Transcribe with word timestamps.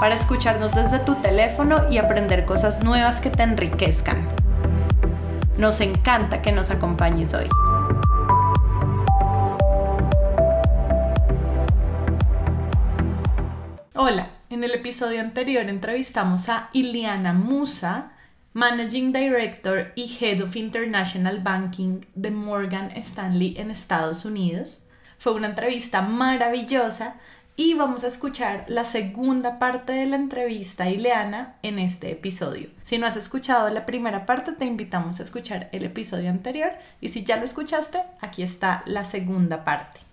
para 0.00 0.14
escucharnos 0.14 0.72
desde 0.72 1.00
tu 1.00 1.16
teléfono 1.16 1.90
y 1.90 1.98
aprender 1.98 2.44
cosas 2.44 2.84
nuevas 2.84 3.20
que 3.20 3.30
te 3.30 3.42
enriquezcan. 3.42 4.28
Nos 5.56 5.80
encanta 5.80 6.40
que 6.40 6.52
nos 6.52 6.70
acompañes 6.70 7.34
hoy. 7.34 7.48
Hola, 13.94 14.28
en 14.50 14.62
el 14.62 14.72
episodio 14.72 15.20
anterior 15.20 15.68
entrevistamos 15.68 16.48
a 16.48 16.70
Iliana 16.72 17.32
Musa, 17.32 18.12
Managing 18.52 19.12
Director 19.12 19.92
y 19.96 20.16
Head 20.20 20.42
of 20.42 20.54
International 20.54 21.40
Banking 21.40 22.02
de 22.14 22.30
Morgan 22.30 22.90
Stanley 22.96 23.56
en 23.58 23.72
Estados 23.72 24.24
Unidos. 24.24 24.86
Fue 25.18 25.32
una 25.32 25.48
entrevista 25.48 26.00
maravillosa 26.00 27.16
y 27.58 27.74
vamos 27.74 28.04
a 28.04 28.06
escuchar 28.06 28.64
la 28.68 28.84
segunda 28.84 29.58
parte 29.58 29.92
de 29.92 30.06
la 30.06 30.14
entrevista 30.14 30.84
a 30.84 30.90
Ileana 30.90 31.56
en 31.62 31.80
este 31.80 32.12
episodio. 32.12 32.70
Si 32.82 32.98
no 32.98 33.06
has 33.08 33.16
escuchado 33.16 33.68
la 33.70 33.84
primera 33.84 34.26
parte, 34.26 34.52
te 34.52 34.64
invitamos 34.64 35.18
a 35.18 35.24
escuchar 35.24 35.68
el 35.72 35.84
episodio 35.84 36.30
anterior 36.30 36.70
y 37.00 37.08
si 37.08 37.24
ya 37.24 37.36
lo 37.36 37.44
escuchaste, 37.44 37.98
aquí 38.20 38.44
está 38.44 38.84
la 38.86 39.02
segunda 39.02 39.64
parte. 39.64 40.07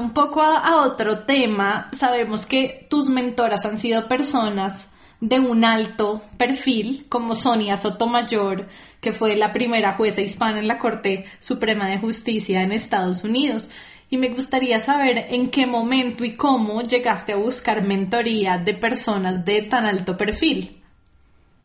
Un 0.00 0.10
poco 0.10 0.42
a, 0.42 0.82
otro 0.84 1.20
tema, 1.20 1.88
sabemos 1.92 2.46
que 2.46 2.86
tus 2.90 3.08
mentoras 3.08 3.64
han 3.64 3.78
sido 3.78 4.08
personas 4.08 4.88
de 5.20 5.40
un 5.40 5.64
alto 5.64 6.20
perfil, 6.36 7.06
como 7.08 7.34
Sonia 7.34 7.76
Sotomayor, 7.76 8.68
que 9.00 9.12
fue 9.12 9.36
la 9.36 9.52
primera 9.52 9.94
jueza 9.94 10.20
hispana 10.20 10.58
en 10.58 10.68
la 10.68 10.78
Corte 10.78 11.24
Suprema 11.40 11.88
de 11.88 11.98
Justicia 11.98 12.62
en 12.62 12.72
Estados 12.72 13.24
Unidos. 13.24 13.70
Y 14.10 14.18
me 14.18 14.28
gustaría 14.28 14.80
saber 14.80 15.26
en 15.30 15.50
qué 15.50 15.66
momento 15.66 16.24
y 16.24 16.34
cómo 16.34 16.82
llegaste 16.82 17.32
a 17.32 17.36
buscar 17.36 17.82
mentoría 17.82 18.58
de 18.58 18.74
personas 18.74 19.44
de 19.44 19.62
tan 19.62 19.86
alto 19.86 20.16
perfil. 20.16 20.82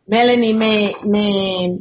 Melanie, 0.07 0.53
me, 0.53 0.93
me, 1.03 1.79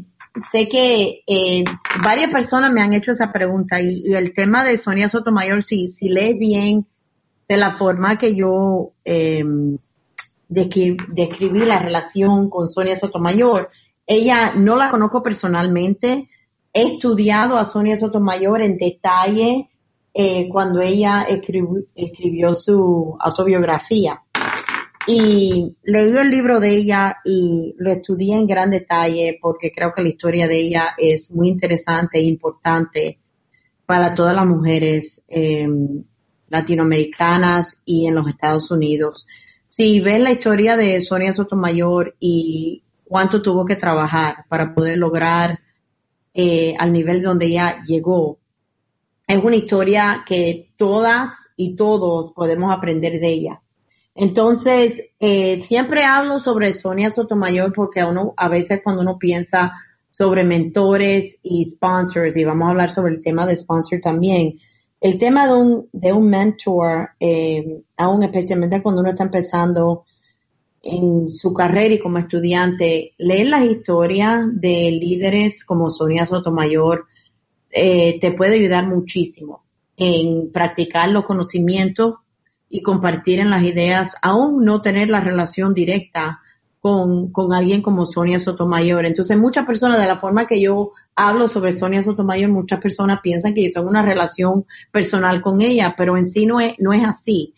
sé 0.50 0.68
que 0.68 1.22
eh, 1.26 1.64
varias 2.02 2.30
personas 2.30 2.72
me 2.72 2.80
han 2.80 2.92
hecho 2.92 3.12
esa 3.12 3.32
pregunta 3.32 3.80
y, 3.80 4.14
el 4.14 4.32
tema 4.32 4.64
de 4.64 4.78
Sonia 4.78 5.08
Sotomayor, 5.08 5.62
si, 5.62 5.88
si 5.88 6.08
lees 6.08 6.38
bien 6.38 6.86
de 7.48 7.56
la 7.56 7.76
forma 7.76 8.18
que 8.18 8.34
yo 8.34 8.92
eh, 9.04 9.44
describí 10.48 11.60
la 11.60 11.78
relación 11.78 12.50
con 12.50 12.68
Sonia 12.68 12.96
Sotomayor, 12.96 13.70
ella 14.06 14.54
no 14.54 14.76
la 14.76 14.90
conozco 14.90 15.22
personalmente, 15.22 16.28
he 16.72 16.82
estudiado 16.94 17.58
a 17.58 17.64
Sonia 17.64 17.98
Sotomayor 17.98 18.62
en 18.62 18.78
detalle 18.78 19.68
eh, 20.14 20.48
cuando 20.48 20.80
ella 20.80 21.26
escribió 21.28 22.54
su 22.54 23.16
autobiografía. 23.20 24.22
Y 25.10 25.74
leí 25.84 26.14
el 26.18 26.30
libro 26.30 26.60
de 26.60 26.68
ella 26.68 27.16
y 27.24 27.74
lo 27.78 27.90
estudié 27.90 28.36
en 28.36 28.46
gran 28.46 28.70
detalle 28.70 29.38
porque 29.40 29.72
creo 29.72 29.90
que 29.90 30.02
la 30.02 30.10
historia 30.10 30.46
de 30.46 30.58
ella 30.58 30.94
es 30.98 31.30
muy 31.30 31.48
interesante 31.48 32.18
e 32.18 32.24
importante 32.24 33.18
para 33.86 34.14
todas 34.14 34.34
las 34.34 34.44
mujeres 34.44 35.22
em, 35.26 36.04
latinoamericanas 36.50 37.80
y 37.86 38.06
en 38.06 38.16
los 38.16 38.28
Estados 38.28 38.70
Unidos. 38.70 39.26
Si 39.70 39.98
ves 40.00 40.20
la 40.20 40.32
historia 40.32 40.76
de 40.76 41.00
Sonia 41.00 41.32
Sotomayor 41.32 42.14
y 42.20 42.82
cuánto 43.04 43.40
tuvo 43.40 43.64
que 43.64 43.76
trabajar 43.76 44.44
para 44.46 44.74
poder 44.74 44.98
lograr 44.98 45.58
eh, 46.34 46.74
al 46.78 46.92
nivel 46.92 47.22
donde 47.22 47.46
ella 47.46 47.82
llegó, 47.82 48.40
es 49.26 49.42
una 49.42 49.56
historia 49.56 50.22
que 50.26 50.68
todas 50.76 51.48
y 51.56 51.76
todos 51.76 52.32
podemos 52.32 52.70
aprender 52.70 53.18
de 53.18 53.28
ella. 53.28 53.62
Entonces, 54.20 55.00
eh, 55.20 55.60
siempre 55.60 56.02
hablo 56.02 56.40
sobre 56.40 56.72
Sonia 56.72 57.08
Sotomayor 57.12 57.72
porque 57.72 58.02
uno, 58.02 58.34
a 58.36 58.48
veces 58.48 58.80
cuando 58.82 59.02
uno 59.02 59.16
piensa 59.16 59.72
sobre 60.10 60.42
mentores 60.42 61.38
y 61.40 61.70
sponsors, 61.70 62.36
y 62.36 62.42
vamos 62.42 62.66
a 62.66 62.70
hablar 62.70 62.90
sobre 62.90 63.14
el 63.14 63.20
tema 63.20 63.46
de 63.46 63.54
sponsor 63.54 64.00
también, 64.00 64.58
el 65.00 65.18
tema 65.18 65.46
de 65.46 65.54
un, 65.54 65.88
de 65.92 66.12
un 66.12 66.28
mentor, 66.28 67.10
eh, 67.20 67.84
aún 67.96 68.24
especialmente 68.24 68.82
cuando 68.82 69.02
uno 69.02 69.10
está 69.10 69.22
empezando 69.22 70.04
en 70.82 71.30
su 71.30 71.52
carrera 71.52 71.94
y 71.94 72.00
como 72.00 72.18
estudiante, 72.18 73.12
leer 73.18 73.46
las 73.46 73.66
historias 73.66 74.46
de 74.52 74.90
líderes 75.00 75.64
como 75.64 75.92
Sonia 75.92 76.26
Sotomayor 76.26 77.06
eh, 77.70 78.18
te 78.20 78.32
puede 78.32 78.56
ayudar 78.56 78.88
muchísimo 78.88 79.62
en 79.96 80.50
practicar 80.50 81.08
los 81.10 81.24
conocimientos 81.24 82.16
y 82.70 82.82
compartir 82.82 83.40
en 83.40 83.50
las 83.50 83.62
ideas, 83.62 84.14
aún 84.22 84.64
no 84.64 84.82
tener 84.82 85.08
la 85.08 85.20
relación 85.20 85.74
directa 85.74 86.40
con, 86.80 87.32
con, 87.32 87.52
alguien 87.52 87.82
como 87.82 88.06
Sonia 88.06 88.38
Sotomayor. 88.38 89.04
Entonces, 89.04 89.36
muchas 89.36 89.66
personas, 89.66 90.00
de 90.00 90.06
la 90.06 90.18
forma 90.18 90.46
que 90.46 90.60
yo 90.60 90.92
hablo 91.14 91.48
sobre 91.48 91.72
Sonia 91.72 92.02
Sotomayor, 92.02 92.50
muchas 92.50 92.80
personas 92.80 93.20
piensan 93.22 93.54
que 93.54 93.64
yo 93.64 93.72
tengo 93.72 93.88
una 93.88 94.02
relación 94.02 94.66
personal 94.92 95.40
con 95.40 95.60
ella, 95.60 95.94
pero 95.96 96.16
en 96.16 96.26
sí 96.26 96.46
no 96.46 96.60
es, 96.60 96.74
no 96.78 96.92
es 96.92 97.04
así. 97.04 97.54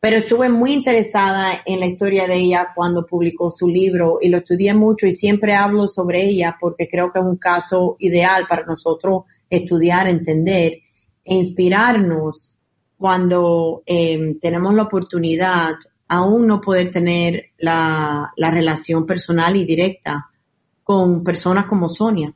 Pero 0.00 0.18
estuve 0.18 0.48
muy 0.48 0.72
interesada 0.72 1.60
en 1.66 1.80
la 1.80 1.86
historia 1.86 2.28
de 2.28 2.36
ella 2.36 2.68
cuando 2.74 3.04
publicó 3.04 3.50
su 3.50 3.68
libro 3.68 4.18
y 4.20 4.28
lo 4.28 4.38
estudié 4.38 4.72
mucho 4.72 5.06
y 5.06 5.12
siempre 5.12 5.54
hablo 5.54 5.88
sobre 5.88 6.22
ella 6.22 6.56
porque 6.58 6.88
creo 6.88 7.12
que 7.12 7.18
es 7.18 7.24
un 7.24 7.36
caso 7.36 7.96
ideal 7.98 8.46
para 8.48 8.64
nosotros 8.64 9.22
estudiar, 9.50 10.08
entender 10.08 10.78
e 11.24 11.34
inspirarnos 11.34 12.57
cuando 12.98 13.82
em, 13.86 14.38
tenemos 14.40 14.74
la 14.74 14.82
oportunidad 14.82 15.76
aún 16.08 16.46
no 16.46 16.60
poder 16.60 16.90
tener 16.90 17.50
la, 17.58 18.32
relación 18.36 19.06
personal 19.06 19.56
y 19.56 19.64
directa 19.64 20.30
con 20.82 21.22
personas 21.22 21.66
como 21.66 21.88
Sonia. 21.90 22.32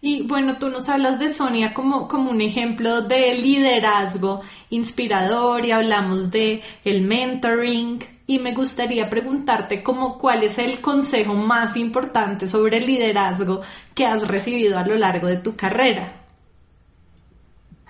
Y 0.00 0.22
bueno, 0.24 0.58
tú 0.58 0.68
nos 0.68 0.88
hablas 0.88 1.18
de 1.18 1.30
Sonia 1.30 1.72
como, 1.72 2.08
como 2.08 2.30
un 2.30 2.42
ejemplo 2.42 3.00
de 3.00 3.36
liderazgo 3.36 4.42
inspirador 4.68 5.64
y 5.64 5.70
hablamos 5.70 6.30
de 6.30 6.62
el 6.84 7.00
mentoring. 7.02 8.00
Y 8.26 8.38
me 8.38 8.52
gustaría 8.52 9.08
preguntarte 9.08 9.82
como 9.82 10.18
cuál 10.18 10.42
es 10.42 10.58
el 10.58 10.80
consejo 10.80 11.34
más 11.34 11.76
importante 11.76 12.48
sobre 12.48 12.78
el 12.78 12.86
liderazgo 12.86 13.60
que 13.94 14.06
has 14.06 14.26
recibido 14.26 14.78
a 14.78 14.86
lo 14.86 14.96
largo 14.96 15.26
de 15.26 15.36
tu 15.36 15.56
carrera 15.56 16.23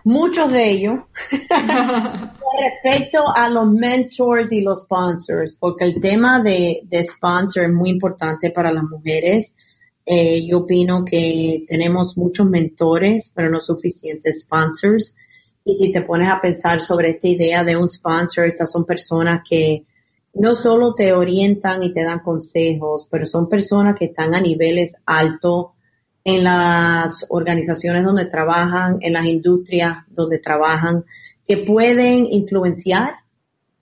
muchos 0.04 0.52
de 0.52 0.70
ellos, 0.70 1.00
respecto 2.60 3.24
a 3.34 3.48
los 3.48 3.70
mentors 3.70 4.52
y 4.52 4.60
los 4.60 4.82
sponsors, 4.82 5.56
porque 5.58 5.84
el 5.84 6.00
tema 6.00 6.40
de, 6.40 6.86
sponsor 7.02 7.64
es 7.64 7.72
muy 7.72 7.90
importante 7.90 8.50
para 8.50 8.70
las 8.70 8.84
mujeres. 8.84 9.56
Eh, 10.06 10.46
yo 10.46 10.58
opino 10.58 11.04
que 11.04 11.64
tenemos 11.66 12.16
muchos 12.18 12.46
mentores, 12.46 13.32
pero 13.34 13.50
no 13.50 13.60
suficientes 13.60 14.42
sponsors. 14.42 15.14
Y 15.64 15.76
si 15.76 15.90
te 15.90 16.02
pones 16.02 16.28
a 16.28 16.40
pensar 16.40 16.82
sobre 16.82 17.10
esta 17.10 17.26
idea 17.26 17.64
de 17.64 17.76
un 17.76 17.88
sponsor, 17.88 18.44
estas 18.44 18.70
son 18.70 18.84
personas 18.84 19.40
que 19.48 19.84
no 20.34 20.54
solo 20.54 20.94
te 20.94 21.14
orientan 21.14 21.82
y 21.82 21.92
te 21.92 22.04
dan 22.04 22.18
consejos, 22.18 23.06
pero 23.10 23.26
son 23.26 23.48
personas 23.48 23.96
que 23.98 24.06
están 24.06 24.34
a 24.34 24.40
niveles 24.40 24.94
altos 25.06 25.68
en 26.24 26.42
las 26.42 27.26
organizaciones 27.28 28.04
donde 28.04 28.24
trabajan, 28.24 28.96
en 29.00 29.12
las 29.12 29.26
industrias 29.26 29.98
donde 30.08 30.38
trabajan, 30.38 31.04
que 31.46 31.58
pueden 31.58 32.26
influenciar 32.26 33.14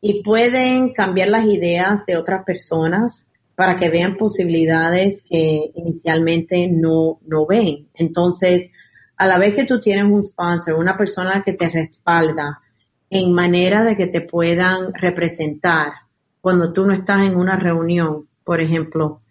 y 0.00 0.22
pueden 0.22 0.92
cambiar 0.92 1.28
las 1.28 1.46
ideas 1.46 2.04
de 2.04 2.16
otras 2.16 2.44
personas 2.44 3.28
para 3.54 3.76
que 3.76 3.90
vean 3.90 4.16
posibilidades 4.16 5.22
que 5.22 5.70
inicialmente 5.74 6.66
no, 6.66 7.20
no 7.24 7.46
ven. 7.46 7.86
Entonces, 7.94 8.72
a 9.16 9.26
la 9.28 9.38
vez 9.38 9.54
que 9.54 9.64
tú 9.64 9.80
tienes 9.80 10.04
un 10.04 10.24
sponsor, 10.24 10.74
una 10.74 10.96
persona 10.96 11.42
que 11.44 11.52
te 11.52 11.70
respalda 11.70 12.60
en 13.08 13.32
manera 13.32 13.84
de 13.84 13.96
que 13.96 14.08
te 14.08 14.22
puedan 14.22 14.92
representar 14.94 15.92
cuando 16.40 16.72
tú 16.72 16.84
no 16.84 16.92
estás 16.92 17.24
en 17.24 17.36
una 17.36 17.56
reunión, 17.56 18.26
por 18.42 18.60
ejemplo, 18.60 19.21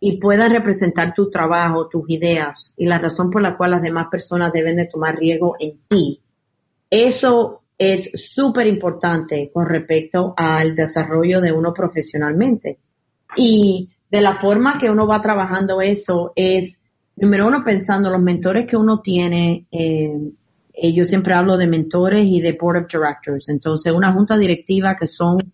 y 0.00 0.16
puedan 0.16 0.50
representar 0.50 1.12
tu 1.14 1.30
trabajo, 1.30 1.86
tus 1.88 2.08
ideas 2.08 2.72
y 2.76 2.86
la 2.86 2.98
razón 2.98 3.30
por 3.30 3.42
la 3.42 3.56
cual 3.56 3.72
las 3.72 3.82
demás 3.82 4.06
personas 4.10 4.50
deben 4.52 4.76
de 4.76 4.86
tomar 4.86 5.16
riesgo 5.16 5.56
en 5.60 5.78
ti. 5.86 6.22
Eso 6.88 7.60
es 7.76 8.10
súper 8.14 8.66
importante 8.66 9.50
con 9.52 9.66
respecto 9.66 10.32
al 10.36 10.74
desarrollo 10.74 11.42
de 11.42 11.52
uno 11.52 11.74
profesionalmente. 11.74 12.78
Y 13.36 13.90
de 14.10 14.22
la 14.22 14.40
forma 14.40 14.78
que 14.78 14.90
uno 14.90 15.06
va 15.06 15.20
trabajando 15.20 15.80
eso 15.82 16.32
es, 16.34 16.78
número 17.16 17.46
uno, 17.46 17.62
pensando 17.62 18.10
los 18.10 18.22
mentores 18.22 18.66
que 18.66 18.76
uno 18.76 19.00
tiene. 19.00 19.66
Eh, 19.70 20.32
eh, 20.72 20.92
yo 20.92 21.04
siempre 21.04 21.34
hablo 21.34 21.58
de 21.58 21.66
mentores 21.66 22.24
y 22.24 22.40
de 22.40 22.52
board 22.52 22.84
of 22.84 22.92
directors. 22.92 23.48
Entonces, 23.50 23.92
una 23.92 24.12
junta 24.12 24.38
directiva 24.38 24.96
que 24.96 25.06
son 25.06 25.52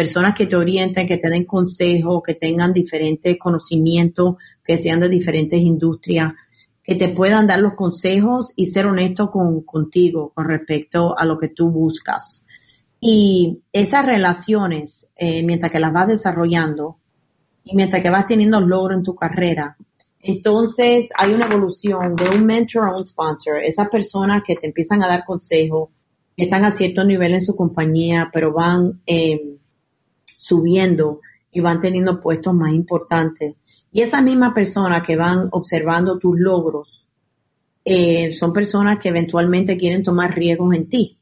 personas 0.00 0.34
que 0.34 0.46
te 0.46 0.56
orienten, 0.56 1.06
que 1.06 1.18
te 1.18 1.28
den 1.28 1.44
consejos, 1.44 2.22
que 2.24 2.32
tengan 2.32 2.72
diferentes 2.72 3.36
conocimientos, 3.38 4.36
que 4.64 4.78
sean 4.78 4.98
de 4.98 5.10
diferentes 5.10 5.60
industrias, 5.60 6.32
que 6.82 6.94
te 6.94 7.10
puedan 7.10 7.46
dar 7.46 7.60
los 7.60 7.74
consejos 7.74 8.54
y 8.56 8.68
ser 8.68 8.86
honesto 8.86 9.30
con, 9.30 9.60
contigo 9.60 10.32
con 10.34 10.48
respecto 10.48 11.18
a 11.18 11.26
lo 11.26 11.38
que 11.38 11.48
tú 11.48 11.68
buscas. 11.68 12.46
Y 12.98 13.58
esas 13.74 14.06
relaciones, 14.06 15.06
eh, 15.16 15.42
mientras 15.42 15.70
que 15.70 15.80
las 15.80 15.92
vas 15.92 16.08
desarrollando 16.08 16.96
y 17.62 17.76
mientras 17.76 18.02
que 18.02 18.08
vas 18.08 18.24
teniendo 18.24 18.58
logro 18.62 18.94
en 18.94 19.02
tu 19.02 19.14
carrera, 19.14 19.76
entonces 20.18 21.10
hay 21.14 21.34
una 21.34 21.44
evolución 21.44 22.16
de 22.16 22.26
un 22.30 22.46
mentor 22.46 22.88
a 22.88 22.96
un 22.96 23.04
sponsor. 23.04 23.58
Esas 23.58 23.90
personas 23.90 24.44
que 24.46 24.56
te 24.56 24.66
empiezan 24.66 25.02
a 25.02 25.08
dar 25.08 25.26
consejos, 25.26 25.90
que 26.34 26.44
están 26.44 26.64
a 26.64 26.72
cierto 26.72 27.04
nivel 27.04 27.34
en 27.34 27.42
su 27.42 27.54
compañía, 27.54 28.30
pero 28.32 28.50
van 28.54 29.02
eh, 29.06 29.58
subiendo 30.40 31.20
y 31.52 31.60
van 31.60 31.80
teniendo 31.80 32.18
puestos 32.18 32.54
más 32.54 32.72
importantes. 32.72 33.56
Y 33.92 34.00
esas 34.00 34.22
mismas 34.22 34.54
personas 34.54 35.06
que 35.06 35.16
van 35.16 35.48
observando 35.52 36.18
tus 36.18 36.38
logros 36.38 37.04
eh, 37.84 38.32
son 38.32 38.52
personas 38.52 38.98
que 38.98 39.10
eventualmente 39.10 39.76
quieren 39.76 40.02
tomar 40.02 40.34
riesgos 40.34 40.74
en 40.74 40.88
ti. 40.88 41.18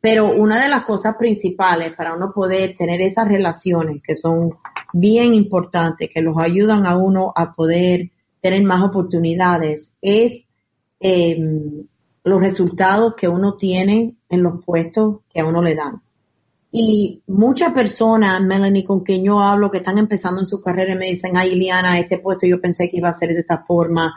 Pero 0.00 0.32
una 0.32 0.62
de 0.62 0.68
las 0.68 0.84
cosas 0.84 1.16
principales 1.16 1.94
para 1.94 2.14
uno 2.14 2.32
poder 2.32 2.74
tener 2.76 3.00
esas 3.02 3.28
relaciones 3.28 4.00
que 4.02 4.16
son 4.16 4.54
bien 4.92 5.34
importantes, 5.34 6.08
que 6.12 6.22
los 6.22 6.38
ayudan 6.38 6.86
a 6.86 6.96
uno 6.96 7.32
a 7.34 7.52
poder 7.52 8.10
tener 8.40 8.62
más 8.62 8.82
oportunidades, 8.82 9.92
es 10.00 10.46
em, 11.00 11.84
los 12.24 12.40
resultados 12.40 13.14
que 13.14 13.28
uno 13.28 13.56
tiene 13.56 14.14
en 14.30 14.42
los 14.42 14.64
puestos 14.64 15.18
que 15.28 15.40
a 15.40 15.44
uno 15.44 15.60
le 15.62 15.74
dan. 15.74 16.00
Y 16.70 17.22
muchas 17.26 17.72
personas, 17.72 18.42
Melanie, 18.42 18.84
con 18.84 19.00
quien 19.00 19.24
yo 19.24 19.40
hablo, 19.40 19.70
que 19.70 19.78
están 19.78 19.96
empezando 19.96 20.40
en 20.40 20.46
su 20.46 20.60
carrera 20.60 20.94
me 20.94 21.06
dicen, 21.06 21.36
ay, 21.36 21.50
Liliana, 21.50 21.98
este 21.98 22.18
puesto 22.18 22.46
yo 22.46 22.60
pensé 22.60 22.88
que 22.88 22.98
iba 22.98 23.08
a 23.08 23.14
ser 23.14 23.32
de 23.32 23.40
esta 23.40 23.58
forma, 23.58 24.14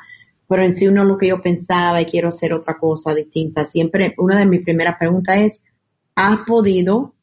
pero 0.48 0.64
en 0.64 0.74
sí 0.74 0.86
uno 0.88 1.04
es 1.04 1.08
lo 1.08 1.18
que 1.18 1.28
yo 1.28 1.42
pensaba 1.42 2.02
y 2.02 2.06
quiero 2.06 2.28
hacer 2.28 2.54
otra 2.54 2.78
cosa 2.78 3.16
distinta. 3.16 3.64
Siempre, 3.64 4.14
una 4.18 4.38
de 4.38 4.46
mis 4.46 4.64
primeras 4.64 4.98
preguntas 4.98 5.38
es, 5.38 5.64
¿has 6.14 6.40
podido 6.40 7.14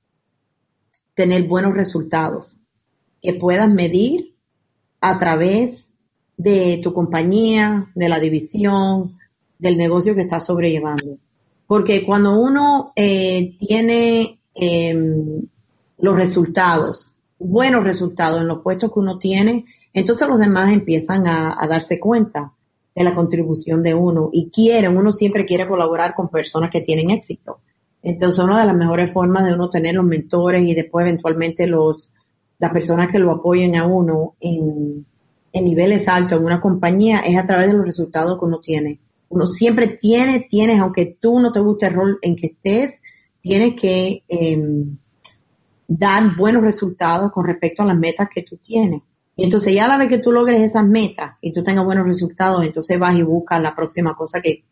tener 1.13 1.47
buenos 1.47 1.75
resultados 1.75 2.59
que 3.21 3.35
puedas 3.35 3.69
medir 3.69 4.35
a 5.01 5.19
través 5.19 5.93
de 6.39 6.81
tu 6.83 6.95
compañía, 6.95 7.91
de 7.95 8.09
la 8.09 8.19
división, 8.19 9.19
del 9.59 9.77
negocio 9.77 10.15
que 10.15 10.23
estás 10.23 10.47
sobrellevando? 10.47 11.19
Porque 11.67 12.07
cuando 12.07 12.41
uno 12.41 12.93
eh, 12.97 13.59
tiene 13.59 14.38
Em, 14.61 15.47
los 15.99 16.17
resultados, 16.17 17.15
buenos 17.39 17.85
resultados 17.85 18.41
en 18.41 18.49
los 18.49 18.61
puestos 18.61 18.93
que 18.93 18.99
uno 18.99 19.17
tiene, 19.19 19.67
entonces 19.95 20.27
los 20.27 20.41
demás 20.41 20.73
empiezan 20.73 21.29
a, 21.29 21.57
darse 21.69 22.01
cuenta 22.01 22.53
de 22.93 23.05
la 23.05 23.15
contribución 23.15 23.85
de 23.85 23.95
uno 23.95 24.31
y 24.33 24.51
quieren, 24.51 24.97
uno 24.97 25.13
siempre 25.13 25.47
quiere 25.47 25.69
colaborar 25.69 26.15
con 26.17 26.29
personas 26.29 26.71
que 26.71 26.81
tienen 26.81 27.11
éxito. 27.11 27.61
Entonces 28.03 28.45
una 28.45 28.61
de 28.61 28.67
las 28.67 28.75
mejores 28.75 29.13
formas 29.13 29.45
de 29.45 29.55
uno 29.55 29.71
tener 29.71 29.95
los 29.95 30.05
mentores 30.05 30.65
y 30.65 30.75
después 30.75 31.07
eventualmente 31.07 31.69
los, 31.69 32.11
las 32.59 32.73
personas 32.73 33.13
que 33.13 33.21
lo 33.21 33.31
apoyen 33.31 33.77
a 33.77 33.87
uno 33.87 34.35
en, 34.41 35.07
en 35.53 35.65
niveles 35.65 36.09
altos 36.09 36.37
en 36.37 36.45
una 36.45 36.61
compañía 36.61 37.21
es 37.21 37.39
a 37.39 37.47
través 37.47 37.69
de 37.69 37.75
los 37.75 37.87
resultados 37.87 38.37
que 38.37 38.45
uno 38.45 38.59
tiene. 38.59 38.99
Uno 39.29 39.47
siempre 39.47 39.87
tiene, 39.87 40.49
tienes, 40.51 40.81
aunque 40.81 41.17
tú 41.21 41.39
no 41.39 41.53
te 41.53 41.61
guste 41.61 41.87
el 41.87 41.95
rol 41.95 42.19
en 42.23 42.35
que 42.35 42.49
estés, 42.49 43.01
tienes 43.49 43.81
que 43.81 44.25
em, 44.29 44.99
dar 45.87 46.37
buenos 46.37 46.63
resultados 46.63 47.33
con 47.33 47.47
respecto 47.47 47.83
a 47.83 47.87
las 47.87 47.97
metas 47.97 48.29
que 48.29 48.43
tú 48.43 48.59
tienes. 48.59 49.01
Y 49.37 49.45
entonces 49.45 49.73
ya 49.73 49.87
a 49.87 49.89
la 49.89 49.97
vez 49.97 50.09
que 50.09 50.19
tú 50.19 50.31
logres 50.33 50.61
esas 50.61 50.85
metas 50.85 51.37
y 51.41 51.55
tú 51.55 51.63
tengas 51.65 51.87
buenos 51.87 52.07
resultados, 52.07 52.63
entonces 52.63 52.99
vas 52.99 53.17
y 53.17 53.23
buscas 53.23 53.63
la 53.63 53.75
próxima 53.75 54.15
cosa 54.15 54.43
que, 54.43 54.65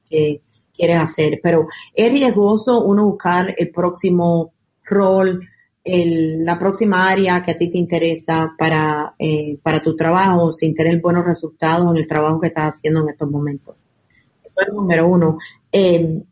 quieres 0.75 0.99
hacer. 0.99 1.40
Pero 1.43 1.69
es 1.94 2.12
riesgoso 2.12 2.84
uno 2.84 3.06
buscar 3.06 3.55
el 3.56 3.70
próximo 3.70 4.52
rol, 4.84 5.49
la 5.82 6.58
próxima 6.58 7.08
área 7.08 7.40
que 7.40 7.52
a 7.52 7.56
ti 7.56 7.70
te 7.70 7.79
interesa 7.79 8.52
para, 8.58 9.14
eh, 9.19 9.56
para 9.62 9.81
tu 9.81 9.96
trabajo 9.96 10.52
sin 10.52 10.75
tener 10.75 11.00
buenos 11.00 11.25
resultados 11.25 11.90
en 11.90 11.96
el 11.96 12.06
trabajo 12.06 12.38
que 12.38 12.49
estás 12.49 12.75
haciendo 12.75 13.00
en 13.00 13.08
estos 13.08 13.31
momentos. 13.31 13.75
Eso 14.44 14.61
es 14.61 14.75
número 14.75 15.08
uno. 15.08 15.38
Em, 15.72 16.22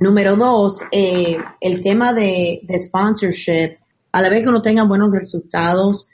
Número 0.00 0.36
dos, 0.36 0.80
eh, 0.92 1.36
el 1.60 1.80
tema 1.80 2.12
de, 2.12 2.60
sponsorship. 2.78 3.78
A 4.12 4.22
la 4.22 4.28
vez 4.28 4.42
que 4.42 4.48
uno 4.48 4.62
tenga 4.62 4.84
buenos 4.84 5.10
resultados, 5.10 6.06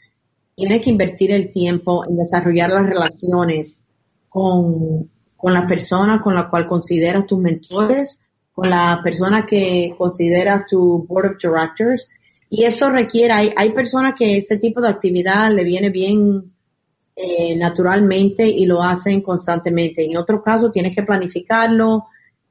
tiene 0.55 0.81
que 0.81 0.89
invertir 0.89 1.33
el 1.33 1.53
tiempo 1.53 2.05
en 2.09 2.17
desarrollar 2.17 2.71
las 2.71 2.87
relaciones 2.87 3.85
con, 4.31 5.11
con 5.37 5.53
las 5.53 5.67
personas 5.67 6.23
con 6.23 6.35
las 6.35 6.49
cuales 6.49 6.69
consideras 6.69 7.27
tus 7.27 7.39
mentores, 7.39 8.19
con 8.53 8.71
las 8.71 8.99
personas 9.03 9.45
que 9.47 9.95
consideras 9.99 10.67
tu 10.67 11.05
board 11.07 11.33
of 11.33 11.43
directors. 11.43 12.09
Y 12.49 12.65
eso 12.65 12.89
requiere, 12.89 13.35
hay, 13.35 13.53
hay 13.55 13.73
personas 13.73 14.15
que 14.19 14.39
ese 14.39 14.57
tipo 14.57 14.81
de 14.81 14.89
actividad 14.89 15.53
le 15.53 15.63
viene 15.63 15.91
bien 15.91 16.53
eh, 17.17 17.55
naturalmente 17.57 18.49
y 18.49 18.65
lo 18.65 18.83
hacen 18.83 19.21
constantemente. 19.21 20.05
En 20.05 20.17
otro 20.17 20.41
caso, 20.41 20.71
tienes 20.71 20.95
que 20.97 21.03
planificarlo, 21.03 22.07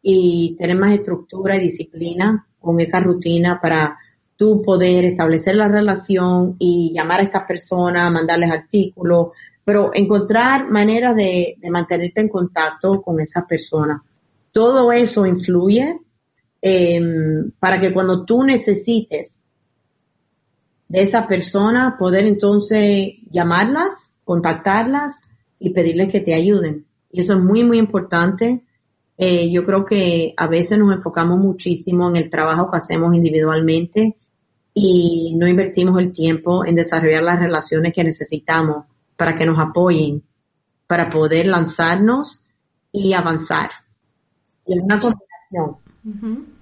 y 0.05 0.57
tener 0.59 0.77
más 0.77 0.91
estructura 0.91 1.55
y 1.55 1.61
disciplina 1.61 2.45
con 2.59 2.79
esa 2.81 2.99
rutina 2.99 3.59
para 3.61 3.97
tú 4.35 4.61
poder 4.61 5.05
establecer 5.05 5.55
la 5.55 5.69
relación 5.69 6.57
y 6.59 6.91
llamar 6.93 7.21
a 7.21 7.23
estas 7.23 7.43
personas, 7.43 8.11
mandarles 8.11 8.51
artículos, 8.51 9.29
pero 9.63 9.91
encontrar 9.93 10.69
maneras 10.69 11.15
de, 11.15 11.57
mantenerte 11.71 12.19
en 12.19 12.27
contacto 12.27 13.01
con 13.01 13.21
esas 13.21 13.45
personas. 13.45 14.01
Todo 14.51 14.91
eso 14.91 15.25
influye 15.25 15.97
em, 16.61 17.51
para 17.59 17.79
que 17.79 17.93
cuando 17.93 18.25
tú 18.25 18.43
necesites 18.43 19.45
de 20.89 21.01
esa 21.01 21.27
persona, 21.27 21.95
poder 21.97 22.25
entonces 22.25 23.13
llamarlas, 23.31 24.13
contactarlas 24.25 25.21
y 25.59 25.69
pedirles 25.69 26.11
que 26.11 26.19
te 26.19 26.33
ayuden. 26.33 26.85
Y 27.09 27.21
eso 27.21 27.33
es 27.35 27.39
muy, 27.39 27.63
muy 27.63 27.77
importante 27.77 28.63
eh, 29.25 29.49
yo 29.49 29.65
creo 29.65 29.85
que 29.85 30.33
a 30.35 30.47
veces 30.47 30.77
nos 30.77 30.93
enfocamos 30.93 31.39
muchísimo 31.39 32.09
en 32.09 32.17
el 32.17 32.29
trabajo 32.29 32.69
que 32.69 32.75
hacemos 32.75 33.15
individualmente 33.15 34.17
y 34.73 35.33
no 35.37 35.47
invertimos 35.47 35.97
el 36.01 36.11
tiempo 36.11 36.65
en 36.65 36.75
desarrollar 36.75 37.23
las 37.23 37.39
relaciones 37.39 37.93
que 37.93 38.03
necesitamos 38.03 38.83
para 39.15 39.33
que 39.33 39.45
nos 39.45 39.57
apoyen, 39.59 40.23
para 40.87 41.09
poder 41.09 41.45
lanzarnos 41.45 42.43
y 42.91 43.13
avanzar. 43.13 43.69
Y 44.65 44.77
es 44.77 44.83
una 44.83 44.99
combinación. 44.99 46.52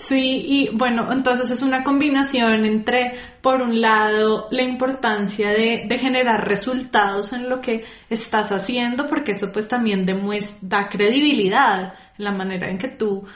Sí, 0.00 0.46
y 0.48 0.68
bueno, 0.74 1.12
entonces 1.12 1.50
es 1.50 1.60
una 1.60 1.84
combinación 1.84 2.64
entre, 2.64 3.14
por 3.42 3.60
un 3.60 3.82
lado, 3.82 4.48
la 4.50 4.62
importancia 4.62 5.50
de, 5.50 5.86
generar 5.98 6.48
resultados 6.48 7.34
en 7.34 7.50
lo 7.50 7.60
que 7.60 7.84
estás 8.08 8.50
haciendo, 8.50 9.06
porque 9.06 9.32
eso 9.32 9.52
pues 9.52 9.68
también 9.68 10.06
demuestra, 10.06 10.58
da 10.62 10.88
credibilidad 10.88 11.92
en 12.16 12.24
la 12.24 12.32
manera 12.32 12.70
en 12.70 12.78
que 12.78 12.88
tú 12.88 13.26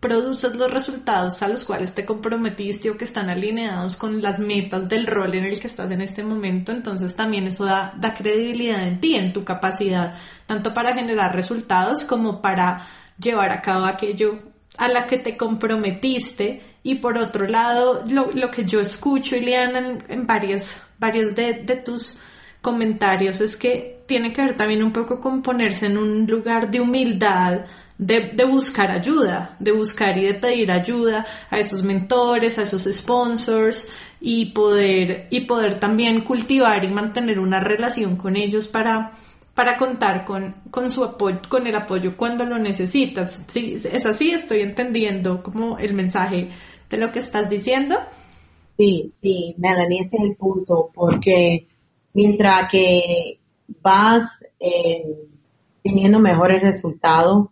produces 0.00 0.56
los 0.56 0.72
resultados 0.72 1.40
a 1.44 1.48
los 1.48 1.64
cuales 1.64 1.94
te 1.94 2.04
comprometiste 2.04 2.90
o 2.90 2.96
que 2.96 3.04
están 3.04 3.30
alineados 3.30 3.94
con 3.94 4.20
las 4.20 4.40
metas 4.40 4.88
del 4.88 5.06
rol 5.06 5.36
en 5.36 5.44
el 5.44 5.60
que 5.60 5.68
estás 5.68 5.92
en 5.92 6.00
este 6.00 6.24
momento, 6.24 6.72
entonces 6.72 7.14
también 7.14 7.46
eso 7.46 7.64
da 7.66 8.14
credibilidad 8.18 8.82
en 8.82 9.00
ti, 9.00 9.14
en 9.14 9.32
tu 9.32 9.44
capacidad, 9.44 10.14
tanto 10.46 10.74
para 10.74 10.94
generar 10.94 11.36
resultados 11.36 12.02
como 12.02 12.42
para 12.42 12.84
llevar 13.16 13.52
a 13.52 13.62
cabo 13.62 13.84
aquello 13.86 14.57
a 14.78 14.88
la 14.88 15.06
que 15.06 15.18
te 15.18 15.36
comprometiste. 15.36 16.62
Y 16.82 16.96
por 16.96 17.18
otro 17.18 17.46
lado 17.46 18.04
lo, 18.08 18.50
que 18.50 18.64
yo 18.64 18.80
escucho 18.80 19.36
Ileana 19.36 19.78
en, 19.78 20.04
en 20.08 20.26
varios, 20.26 20.80
varios 20.98 21.34
de, 21.34 21.52
tus 21.84 22.16
comentarios 22.62 23.40
es 23.40 23.56
que 23.56 23.98
tiene 24.06 24.32
que 24.32 24.42
ver 24.42 24.56
también 24.56 24.82
un 24.82 24.92
poco 24.92 25.20
con 25.20 25.42
ponerse 25.42 25.86
en 25.86 25.98
un 25.98 26.26
lugar 26.26 26.70
de 26.70 26.80
humildad, 26.80 27.66
de, 27.98 28.30
de, 28.32 28.44
buscar 28.44 28.90
ayuda, 28.90 29.56
de 29.58 29.72
buscar 29.72 30.16
y 30.16 30.22
de 30.22 30.34
pedir 30.34 30.70
ayuda 30.70 31.26
a 31.50 31.58
esos 31.58 31.82
mentores, 31.82 32.58
a 32.58 32.62
esos 32.62 32.84
sponsors 32.84 33.88
y 34.20 34.46
poder, 34.46 35.26
y 35.30 35.40
poder 35.40 35.80
también 35.80 36.22
cultivar 36.22 36.84
y 36.84 36.88
mantener 36.88 37.38
una 37.38 37.60
relación 37.60 38.16
con 38.16 38.36
ellos 38.36 38.66
para, 38.68 39.12
para 39.58 39.76
contar 39.76 40.24
con, 40.24 40.54
con 40.70 40.88
su 40.88 41.02
apoyo, 41.02 41.40
con 41.48 41.66
el 41.66 41.74
apoyo 41.74 42.16
cuando 42.16 42.44
lo 42.46 42.60
necesitas. 42.60 43.42
Sí, 43.48 43.74
es 43.74 44.06
así, 44.06 44.30
estoy 44.30 44.60
entendiendo 44.60 45.42
como 45.42 45.78
el 45.78 45.94
mensaje 45.94 46.50
de 46.88 46.96
lo 46.96 47.10
que 47.10 47.18
estás 47.18 47.50
diciendo. 47.50 47.96
Sí, 48.76 49.12
sí, 49.20 49.56
Melanie, 49.58 50.02
ese 50.02 50.16
es 50.16 50.22
el 50.22 50.36
punto, 50.36 50.92
porque 50.94 51.66
mientras 52.12 52.70
que 52.70 53.40
vas 53.82 54.46
eh, 54.60 55.26
teniendo 55.82 56.20
mejores 56.20 56.62
resultados, 56.62 57.48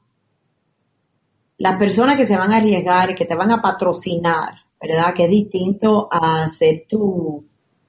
las 1.58 1.76
personas 1.76 2.16
que 2.16 2.28
se 2.28 2.36
van 2.36 2.52
a 2.52 2.58
arriesgar 2.58 3.10
y 3.10 3.14
que 3.16 3.26
te 3.26 3.34
van 3.34 3.50
a 3.50 3.60
patrocinar, 3.60 4.54
¿verdad? 4.80 5.12
Que 5.12 5.24
es 5.24 5.30
distinto 5.30 6.06
a 6.08 6.48
ser 6.50 6.84
tu, 6.88 7.44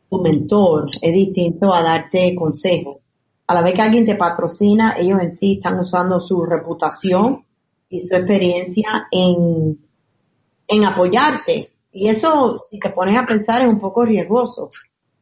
tu 0.09 0.21
mentor, 0.23 0.89
es 1.03 1.13
distinto 1.13 1.71
a 1.71 1.83
darte 1.83 2.33
consejos. 2.33 2.95
A 3.47 3.53
la 3.53 3.61
vez 3.61 3.73
que 3.73 3.81
alguien 3.81 4.05
te 4.05 4.15
patrocina, 4.15 4.95
ellos 4.97 5.21
en 5.21 5.35
sí 5.35 5.53
están 5.53 5.79
usando 5.79 6.19
su 6.19 6.45
reputación 6.45 7.45
y 7.89 8.01
su 8.01 8.13
experiencia 8.13 9.07
en, 9.11 9.79
en 10.67 10.85
apoyarte. 10.85 11.71
Y 11.93 12.09
eso, 12.09 12.65
si 12.69 12.79
te 12.79 12.89
pones 12.89 13.17
a 13.17 13.25
pensar, 13.25 13.61
es 13.61 13.73
un 13.73 13.79
poco 13.79 14.05
riesgoso. 14.05 14.69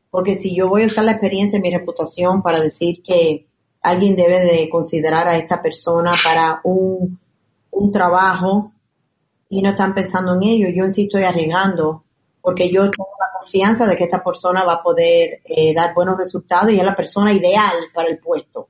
Porque 0.09 0.35
si 0.35 0.55
yo 0.55 0.67
voy 0.67 0.83
a 0.83 0.87
usar 0.87 1.05
la 1.05 1.11
experiencia 1.11 1.59
y 1.59 1.61
mi 1.61 1.71
reputación 1.71 2.41
para 2.41 2.59
decir 2.59 3.03
que 3.03 3.45
alguien 3.81 4.15
debe 4.15 4.43
de 4.43 4.69
considerar 4.69 5.27
a 5.27 5.37
esta 5.37 5.61
persona 5.61 6.11
para 6.23 6.61
un 6.63 7.19
un 7.75 7.91
trabajo 7.91 8.71
y 9.49 9.61
no 9.61 9.71
están 9.71 9.93
pensando 9.93 10.35
en 10.35 10.43
ello, 10.43 10.69
yo 10.69 10.85
en 10.85 10.93
sí 10.93 11.03
estoy 11.03 11.23
arriesgando 11.23 12.03
porque 12.41 12.71
yo 12.71 12.89
confianza 13.45 13.85
de 13.85 13.95
que 13.95 14.05
esta 14.05 14.23
persona 14.23 14.65
va 14.65 14.73
a 14.73 14.83
poder 14.83 15.41
eh, 15.45 15.73
dar 15.73 15.93
buenos 15.93 16.17
resultados 16.17 16.71
y 16.71 16.79
es 16.79 16.83
la 16.83 16.95
persona 16.95 17.31
ideal 17.31 17.75
para 17.93 18.09
el 18.09 18.17
puesto. 18.17 18.69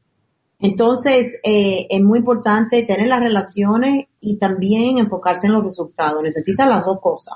Entonces, 0.60 1.40
eh, 1.44 1.88
es 1.90 2.02
muy 2.02 2.20
importante 2.20 2.84
tener 2.84 3.08
las 3.08 3.22
relaciones 3.22 4.08
y 4.20 4.38
también 4.38 4.98
enfocarse 4.98 5.48
en 5.48 5.54
los 5.54 5.64
resultados. 5.64 6.22
Necesitan 6.22 6.70
las 6.70 6.86
dos 6.86 7.00
cosas. 7.02 7.36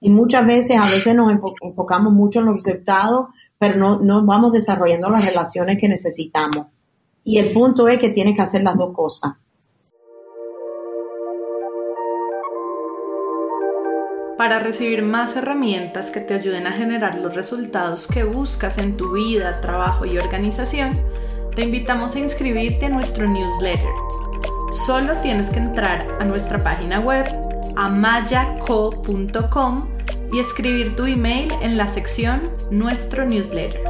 Y 0.00 0.10
muchas 0.10 0.46
veces, 0.46 0.76
a 0.76 0.82
veces 0.82 1.14
nos 1.14 1.32
enfocamos 1.60 2.12
mucho 2.12 2.40
en 2.40 2.46
los 2.46 2.56
resultados, 2.56 3.28
pero 3.58 3.76
no, 3.76 4.00
no 4.00 4.24
vamos 4.24 4.52
desarrollando 4.52 5.08
las 5.10 5.26
relaciones 5.26 5.78
que 5.80 5.88
necesitamos. 5.88 6.66
Y 7.24 7.38
el 7.38 7.52
punto 7.52 7.88
es 7.88 7.98
que 7.98 8.10
tienes 8.10 8.36
que 8.36 8.42
hacer 8.42 8.62
las 8.62 8.76
dos 8.76 8.94
cosas. 8.94 9.32
Para 14.36 14.58
recibir 14.58 15.02
más 15.02 15.36
herramientas 15.36 16.10
que 16.10 16.18
te 16.18 16.34
ayuden 16.34 16.66
a 16.66 16.72
generar 16.72 17.14
los 17.20 17.36
resultados 17.36 18.08
que 18.08 18.24
buscas 18.24 18.78
en 18.78 18.96
tu 18.96 19.12
vida, 19.12 19.60
trabajo 19.60 20.06
y 20.06 20.18
organización, 20.18 20.90
te 21.54 21.62
invitamos 21.62 22.16
a 22.16 22.18
inscribirte 22.18 22.86
a 22.86 22.88
nuestro 22.88 23.28
newsletter. 23.28 23.92
Solo 24.72 25.14
tienes 25.18 25.50
que 25.50 25.60
entrar 25.60 26.08
a 26.18 26.24
nuestra 26.24 26.58
página 26.58 26.98
web 26.98 27.24
amayaco.com 27.76 29.08
y 30.32 30.40
escribir 30.40 30.96
tu 30.96 31.04
email 31.04 31.52
en 31.62 31.78
la 31.78 31.86
sección 31.86 32.42
Nuestro 32.72 33.24
newsletter. 33.24 33.84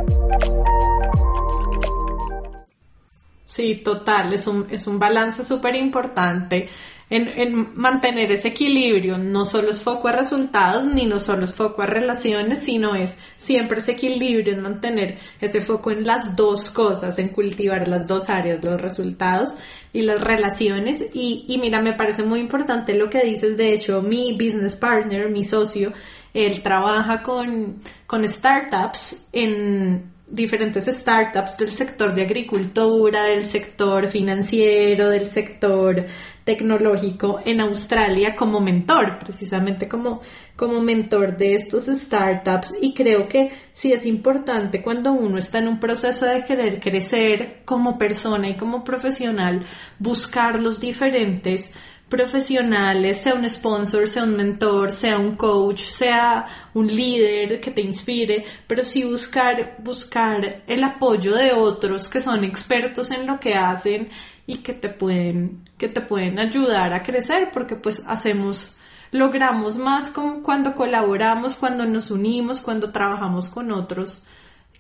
Sí, 3.47 3.77
total, 3.77 4.35
es 4.35 4.47
un, 4.47 4.67
es 4.71 4.87
un 4.87 4.99
balance 4.99 5.43
súper 5.43 5.75
importante 5.75 6.69
en, 7.11 7.73
mantener 7.75 8.33
ese 8.33 8.49
equilibrio. 8.49 9.19
No 9.19 9.45
solo 9.45 9.71
es 9.71 9.83
foco 9.83 10.09
a 10.09 10.13
resultados, 10.13 10.87
ni 10.87 11.07
no 11.07 11.19
solo 11.19 11.45
es 11.45 11.55
foco 11.55 11.83
a 11.83 11.87
relaciones, 11.87 12.61
sino 12.61 12.95
es 12.95 13.17
siempre 13.37 13.81
ese 13.81 13.93
equilibrio 13.93 14.53
en 14.53 14.63
mantener 14.63 15.19
ese 15.41 15.61
foco 15.61 15.91
en 15.91 16.07
las 16.07 16.37
dos 16.37 16.71
cosas, 16.71 17.19
en 17.19 17.29
cultivar 17.29 17.89
las 17.89 18.07
dos 18.07 18.29
áreas, 18.29 18.65
los 18.65 18.81
resultados 18.81 19.57
y 19.93 20.03
las 20.03 20.21
relaciones. 20.21 21.05
Y, 21.13 21.45
y 21.49 21.59
mira, 21.59 21.81
me 21.81 21.93
parece 21.93 22.23
muy 22.23 22.41
importante 22.41 22.95
lo 22.95 23.11
que 23.11 23.25
dices. 23.25 23.57
De 23.57 23.73
hecho, 23.73 24.03
mi 24.03 24.33
business 24.33 24.77
partner, 24.77 25.29
mi 25.29 25.45
socio, 25.45 25.93
él 26.33 26.63
trabaja 26.63 27.23
con, 27.23 27.81
con 28.07 28.29
startups 28.29 29.29
en 29.33 30.14
diferentes 30.27 30.87
startups 30.87 31.59
del 31.59 31.71
sector 31.71 32.15
de 32.15 32.23
agricultura, 32.23 33.25
del 33.25 33.47
sector 33.47 34.09
financiero, 34.09 35.11
del 35.11 35.29
sector 35.29 36.07
tecnológico 36.45 37.41
en 37.45 37.61
Australia 37.61 38.35
como 38.35 38.61
mentor, 38.61 39.19
precisamente 39.19 39.87
como, 39.87 40.21
como 40.57 40.81
mentor 40.81 41.37
de 41.37 41.55
estos 41.55 41.87
startups. 41.87 42.75
Y 42.81 42.95
creo 42.95 43.29
que 43.29 43.51
sí 43.73 43.93
es 43.93 44.07
importante 44.07 44.83
cuando 44.83 45.13
uno 45.13 45.39
está 45.39 45.59
en 45.59 45.69
un 45.69 45.81
proceso 45.81 46.27
de 46.27 46.45
querer 46.45 46.81
crecer 46.81 47.63
como 47.65 47.99
persona 47.99 48.49
y 48.49 48.57
como 48.57 48.83
profesional, 48.83 49.63
buscar 49.99 50.61
los 50.61 50.81
diferentes 50.81 51.71
profesionales, 52.15 53.21
sea 53.23 53.35
un 53.35 53.51
sponsor, 53.51 54.09
sea 54.09 54.23
un 54.23 54.37
mentor, 54.37 54.93
sea 54.93 55.19
un 55.19 55.35
coach, 55.35 55.81
sea 55.81 56.47
un 56.73 56.87
líder 56.87 57.61
que 57.61 57.73
te 57.73 57.81
inspire, 57.81 58.45
pero 58.69 58.85
sí 58.85 59.03
buscar, 59.03 59.75
buscar 59.81 60.63
el 60.69 60.85
apoyo 60.85 61.35
de 61.35 61.53
otros 61.53 62.07
que 62.07 62.21
son 62.21 62.45
expertos 62.45 63.11
en 63.11 63.27
lo 63.27 63.41
que 63.41 63.55
hacen 63.55 64.11
y 64.47 64.59
que 64.59 64.75
te 64.75 64.91
pueden, 64.91 65.65
que 65.77 65.89
te 65.89 66.01
pueden 66.03 66.39
ayudar 66.39 66.93
a 66.93 67.03
crecer, 67.03 67.51
porque 67.53 67.75
pues 67.75 68.05
hacemos, 68.07 68.77
logramos 69.11 69.77
más 69.77 70.13
cuando 70.45 70.77
colaboramos, 70.77 71.57
cuando 71.57 71.85
nos 71.85 72.13
unimos, 72.13 72.61
cuando 72.61 72.93
trabajamos 72.93 73.49
con 73.49 73.73
otros 73.73 74.25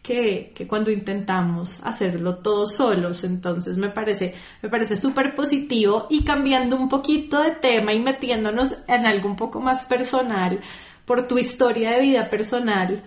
que, 0.04 0.52
cuando 0.68 0.90
intentamos 0.90 1.80
hacerlo 1.82 2.36
todos 2.36 2.76
solos. 2.76 3.24
Entonces 3.24 3.78
me 3.78 3.88
parece, 3.88 4.34
me 4.62 4.68
parece 4.68 4.96
súper 4.96 5.34
positivo 5.34 6.06
y 6.10 6.24
cambiando 6.24 6.76
un 6.76 6.90
poquito 6.90 7.42
de 7.42 7.52
tema 7.52 7.94
y 7.94 7.98
metiéndonos 7.98 8.76
en 8.86 9.06
algo 9.06 9.28
un 9.28 9.36
poco 9.36 9.60
más 9.60 9.86
personal, 9.86 10.60
por 11.06 11.26
tu 11.26 11.38
historia 11.38 11.92
de 11.92 12.02
vida 12.02 12.28
personal, 12.28 13.02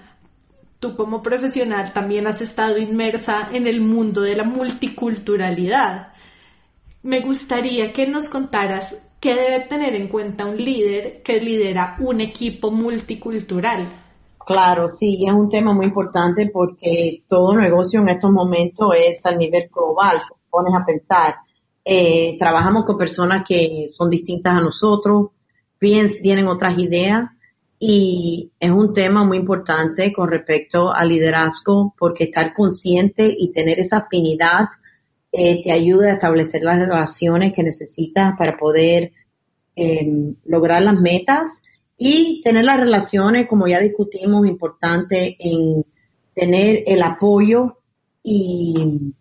tú 0.80 0.96
como 0.96 1.22
profesional 1.22 1.94
también 1.94 2.26
has 2.26 2.42
estado 2.42 2.80
inmersa 2.80 3.50
en 3.54 3.68
el 3.68 3.80
mundo 3.80 4.22
de 4.22 4.36
la 4.36 4.44
multiculturalidad. 4.44 6.14
Me 7.04 7.20
gustaría 7.20 7.94
que 7.94 8.08
nos 8.08 8.28
contaras 8.28 8.98
qué 9.20 9.36
debe 9.36 9.60
tener 9.62 9.94
en 9.94 10.08
cuenta 10.08 10.46
un 10.46 10.58
líder 10.58 11.22
que 11.22 11.40
lidera 11.40 11.96
un 12.00 12.22
equipo 12.22 12.72
multicultural. 12.72 14.07
Claro, 14.48 14.88
sí, 14.88 15.26
es 15.28 15.34
un 15.34 15.50
tema 15.50 15.74
muy 15.74 15.88
importante 15.88 16.50
porque 16.50 17.22
todo 17.28 17.54
negocio 17.54 18.00
en 18.00 18.08
estos 18.08 18.32
momentos 18.32 18.94
es 18.98 19.26
a 19.26 19.36
nivel 19.36 19.68
global, 19.70 20.22
se 20.22 20.34
pones 20.50 20.74
a 20.74 20.86
pensar. 20.86 21.36
Eh, 21.84 22.38
trabajamos 22.40 22.86
con 22.86 22.98
personas 22.98 23.44
que 23.46 23.90
son 23.92 24.10
distintas 24.10 24.54
a 24.54 24.62
nosotros, 24.62 25.32
tienen 25.78 26.48
otras 26.48 26.78
ideas 26.78 27.30
y 27.78 28.50
es 28.58 28.72
un 28.72 28.94
tema 28.94 29.26
muy 29.26 29.36
importante 29.36 30.14
con 30.14 30.30
respecto 30.30 30.94
al 30.94 31.10
liderazgo 31.10 31.94
porque 32.00 32.24
estar 32.24 32.54
consciente 32.54 33.30
y 33.38 33.52
tener 33.52 33.82
esa 33.82 33.98
afinidad 33.98 34.70
eh, 35.34 35.62
te 35.62 35.74
ayuda 35.74 36.08
a 36.08 36.14
establecer 36.14 36.64
las 36.64 36.80
relaciones 36.80 37.52
que 37.52 37.64
necesitas 37.64 38.38
para 38.38 38.56
poder 38.56 39.12
eh, 39.76 40.34
lograr 40.46 40.84
las 40.84 40.96
metas 40.96 41.64
y 41.98 42.42
tener 42.44 42.66
las 42.66 42.80
relaciones, 42.80 43.48
como 43.48 43.68
ya 43.68 43.80
discutimos, 43.80 44.48
importante 44.48 45.36
en 45.40 45.84
tener 46.36 46.84
el 46.86 47.02
apoyo 47.02 47.78
y 48.22 49.14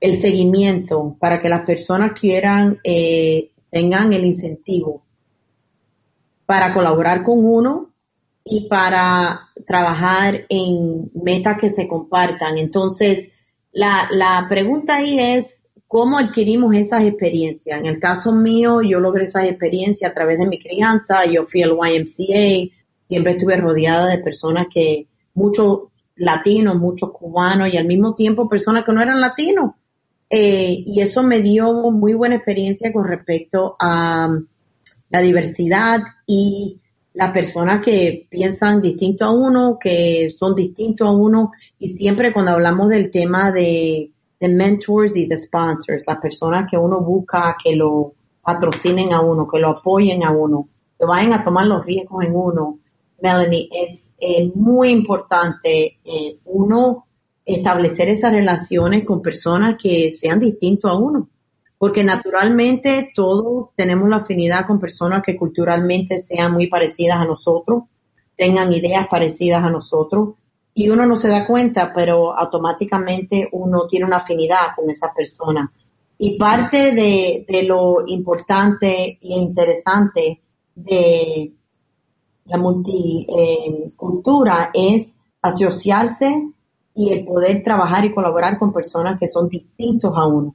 el 0.00 0.18
seguimiento 0.18 1.16
para 1.20 1.40
que 1.40 1.48
las 1.48 1.64
personas 1.64 2.18
quieran, 2.18 2.80
eh, 2.82 3.50
tengan 3.70 4.12
el 4.12 4.24
incentivo 4.24 5.02
para 6.44 6.74
colaborar 6.74 7.22
con 7.22 7.44
uno 7.44 7.90
y 8.44 8.66
para 8.68 9.48
trabajar 9.64 10.44
en 10.48 11.10
metas 11.14 11.56
que 11.58 11.70
se 11.70 11.86
compartan. 11.86 12.58
Entonces, 12.58 13.30
la, 13.70 14.08
la 14.10 14.46
pregunta 14.48 14.96
ahí 14.96 15.20
es, 15.20 15.61
¿Cómo 15.92 16.16
adquirimos 16.16 16.74
esas 16.74 17.02
experiencias? 17.02 17.78
En 17.78 17.84
el 17.84 17.98
caso 17.98 18.32
mío, 18.32 18.80
yo 18.80 18.98
logré 18.98 19.26
esas 19.26 19.44
experiencias 19.44 20.10
a 20.10 20.14
través 20.14 20.38
de 20.38 20.46
mi 20.46 20.58
crianza. 20.58 21.26
Yo 21.26 21.44
fui 21.46 21.62
al 21.62 21.72
YMCA, 21.72 22.74
siempre 23.06 23.32
estuve 23.32 23.58
rodeada 23.58 24.08
de 24.08 24.16
personas 24.16 24.68
que, 24.72 25.06
muchos 25.34 25.80
latinos, 26.16 26.76
muchos 26.78 27.10
cubanos 27.12 27.70
y 27.70 27.76
al 27.76 27.84
mismo 27.84 28.14
tiempo 28.14 28.48
personas 28.48 28.84
que 28.84 28.92
no 28.94 29.02
eran 29.02 29.20
latinos. 29.20 29.72
Eh, 30.30 30.82
y 30.86 31.02
eso 31.02 31.22
me 31.22 31.40
dio 31.40 31.70
muy 31.90 32.14
buena 32.14 32.36
experiencia 32.36 32.90
con 32.90 33.06
respecto 33.06 33.76
a 33.78 34.34
la 35.10 35.20
diversidad 35.20 36.00
y 36.26 36.80
las 37.12 37.32
personas 37.32 37.84
que 37.84 38.26
piensan 38.30 38.80
distinto 38.80 39.26
a 39.26 39.30
uno, 39.30 39.76
que 39.78 40.34
son 40.38 40.54
distintos 40.54 41.06
a 41.06 41.10
uno, 41.10 41.52
y 41.78 41.92
siempre 41.98 42.32
cuando 42.32 42.52
hablamos 42.52 42.88
del 42.88 43.10
tema 43.10 43.52
de, 43.52 44.12
de 44.42 44.48
mentors 44.48 45.16
y 45.16 45.26
de 45.26 45.38
sponsors, 45.38 46.02
las 46.06 46.18
personas 46.18 46.68
que 46.68 46.76
uno 46.76 47.00
busca 47.00 47.56
que 47.62 47.76
lo 47.76 48.14
patrocinen 48.42 49.12
a 49.12 49.20
uno, 49.20 49.46
que 49.46 49.60
lo 49.60 49.68
apoyen 49.68 50.24
a 50.24 50.32
uno, 50.32 50.68
que 50.98 51.06
vayan 51.06 51.32
a 51.32 51.44
tomar 51.44 51.66
los 51.66 51.86
riesgos 51.86 52.24
en 52.24 52.34
uno, 52.34 52.78
Melanie, 53.20 53.68
es 54.18 54.54
muy 54.56 54.90
importante 54.90 55.98
eh, 56.04 56.38
uno 56.46 57.06
establecer 57.44 58.08
esas 58.08 58.32
relaciones 58.32 59.04
con 59.04 59.22
personas 59.22 59.76
que 59.80 60.12
sean 60.12 60.40
distintos 60.40 60.90
a 60.90 60.94
uno 60.94 61.28
porque 61.82 62.04
naturalmente 62.04 63.10
todos 63.12 63.70
tenemos 63.74 64.08
la 64.08 64.18
afinidad 64.18 64.68
con 64.68 64.78
personas 64.78 65.20
que 65.20 65.36
culturalmente 65.36 66.22
sean 66.22 66.52
muy 66.52 66.68
parecidas 66.68 67.18
a 67.18 67.24
nosotros, 67.24 67.82
tengan 68.36 68.72
ideas 68.72 69.08
parecidas 69.10 69.64
a 69.64 69.70
nosotros, 69.70 70.36
y 70.74 70.88
uno 70.88 71.06
no 71.06 71.16
se 71.16 71.28
da 71.28 71.46
cuenta, 71.46 71.92
pero 71.92 72.36
automáticamente 72.36 73.48
uno 73.52 73.86
tiene 73.86 74.06
una 74.06 74.18
afinidad 74.18 74.74
con 74.74 74.90
esa 74.90 75.12
persona. 75.12 75.70
Y 76.18 76.38
parte 76.38 76.92
de, 76.92 77.44
lo 77.64 78.06
importante 78.06 79.18
e 79.18 79.18
interesante 79.20 80.40
de 80.74 81.52
la 82.46 82.58
multicultura 82.58 84.70
es 84.72 85.14
asociarse 85.42 86.48
y 86.94 87.10
el 87.10 87.24
poder 87.24 87.62
trabajar 87.62 88.04
y 88.04 88.14
colaborar 88.14 88.58
con 88.58 88.72
personas 88.72 89.18
que 89.18 89.28
son 89.28 89.48
distintos 89.48 90.12
a 90.16 90.26
uno 90.26 90.54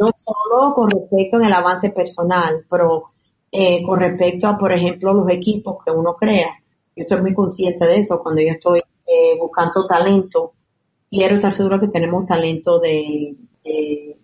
no 0.00 0.06
solo 0.18 0.74
con 0.74 0.90
respecto 0.90 1.36
en 1.36 1.44
el 1.44 1.52
avance 1.52 1.90
personal, 1.90 2.64
pero 2.68 3.10
eh, 3.52 3.82
con 3.82 4.00
respecto 4.00 4.48
a, 4.48 4.56
por 4.56 4.72
ejemplo, 4.72 5.12
los 5.12 5.28
equipos 5.28 5.84
que 5.84 5.90
uno 5.90 6.16
crea. 6.16 6.48
Yo 6.96 7.02
estoy 7.02 7.20
muy 7.20 7.34
consciente 7.34 7.86
de 7.86 7.98
eso 7.98 8.20
cuando 8.22 8.40
yo 8.40 8.48
estoy 8.48 8.80
eh, 9.10 9.36
buscando 9.38 9.86
talento. 9.86 10.52
Quiero 11.10 11.36
estar 11.36 11.52
seguro 11.52 11.80
que 11.80 11.88
tenemos 11.88 12.26
talento 12.26 12.78
de, 12.78 13.34
de, 13.64 14.16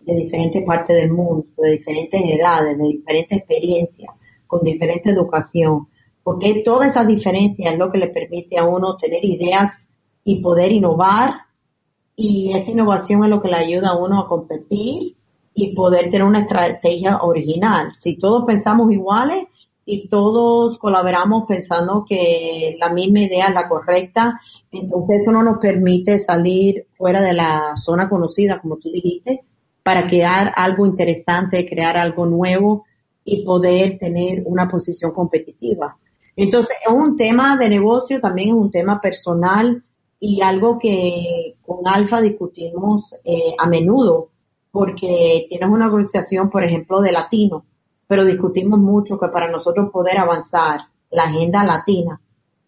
diferentes 0.00 0.62
partes 0.64 0.96
del 0.96 1.12
mundo, 1.12 1.46
de 1.58 1.70
diferentes 1.72 2.22
edades, 2.24 2.78
de 2.78 2.84
diferentes 2.84 3.38
experiencias, 3.38 4.14
con 4.46 4.62
diferente 4.62 5.10
educación, 5.10 5.88
porque 6.22 6.62
toda 6.64 6.86
esa 6.86 7.04
diferencia 7.04 7.72
es 7.72 7.78
lo 7.78 7.90
que 7.90 7.98
le 7.98 8.08
permite 8.08 8.56
a 8.56 8.64
uno 8.64 8.96
tener 8.96 9.24
ideas 9.24 9.88
y 10.24 10.40
poder 10.40 10.70
innovar 10.70 11.34
y 12.14 12.52
esa 12.54 12.70
innovación 12.70 13.24
es 13.24 13.30
lo 13.30 13.42
que 13.42 13.48
le 13.48 13.56
ayuda 13.56 13.90
a 13.90 13.96
uno 13.96 14.20
a 14.20 14.28
competir 14.28 15.16
y 15.54 15.74
poder 15.74 16.10
tener 16.10 16.22
una 16.22 16.40
estrategia 16.40 17.18
original. 17.22 17.92
Si 17.98 18.16
todos 18.16 18.44
pensamos 18.44 18.92
iguales 18.92 19.46
y 19.86 20.08
todos 20.08 20.78
colaboramos 20.78 21.44
pensando 21.46 22.04
que 22.06 22.76
la 22.78 22.90
misma 22.90 23.20
idea 23.20 23.46
es 23.46 23.54
la 23.54 23.68
correcta, 23.68 24.40
entonces 24.72 25.22
eso 25.22 25.30
no 25.30 25.44
nos 25.44 25.58
permite 25.58 26.18
salir 26.18 26.88
fuera 26.98 27.22
de 27.22 27.32
la 27.32 27.76
zona 27.76 28.08
conocida, 28.08 28.60
como 28.60 28.76
tú 28.76 28.90
dijiste, 28.90 29.44
para 29.84 30.08
crear 30.08 30.52
algo 30.56 30.84
interesante, 30.84 31.68
crear 31.68 31.96
algo 31.96 32.26
nuevo 32.26 32.84
y 33.24 33.44
poder 33.44 33.98
tener 33.98 34.42
una 34.44 34.68
posición 34.68 35.12
competitiva. 35.12 35.96
Entonces, 36.34 36.76
es 36.84 36.92
un 36.92 37.16
tema 37.16 37.56
de 37.56 37.68
negocio, 37.68 38.20
también 38.20 38.48
es 38.48 38.54
un 38.54 38.70
tema 38.72 39.00
personal 39.00 39.84
y 40.18 40.42
algo 40.42 40.80
que 40.80 41.54
con 41.64 41.86
Alfa 41.86 42.20
discutimos 42.20 43.14
eh, 43.24 43.54
a 43.56 43.66
menudo, 43.68 44.30
porque 44.72 45.46
tienes 45.48 45.68
una 45.68 45.86
organización, 45.86 46.50
por 46.50 46.64
ejemplo, 46.64 47.00
de 47.00 47.12
latino, 47.12 47.64
pero 48.06 48.24
discutimos 48.24 48.78
mucho 48.78 49.18
que 49.18 49.28
para 49.28 49.50
nosotros 49.50 49.90
poder 49.90 50.18
avanzar 50.18 50.80
la 51.10 51.24
agenda 51.24 51.64
latina, 51.64 52.20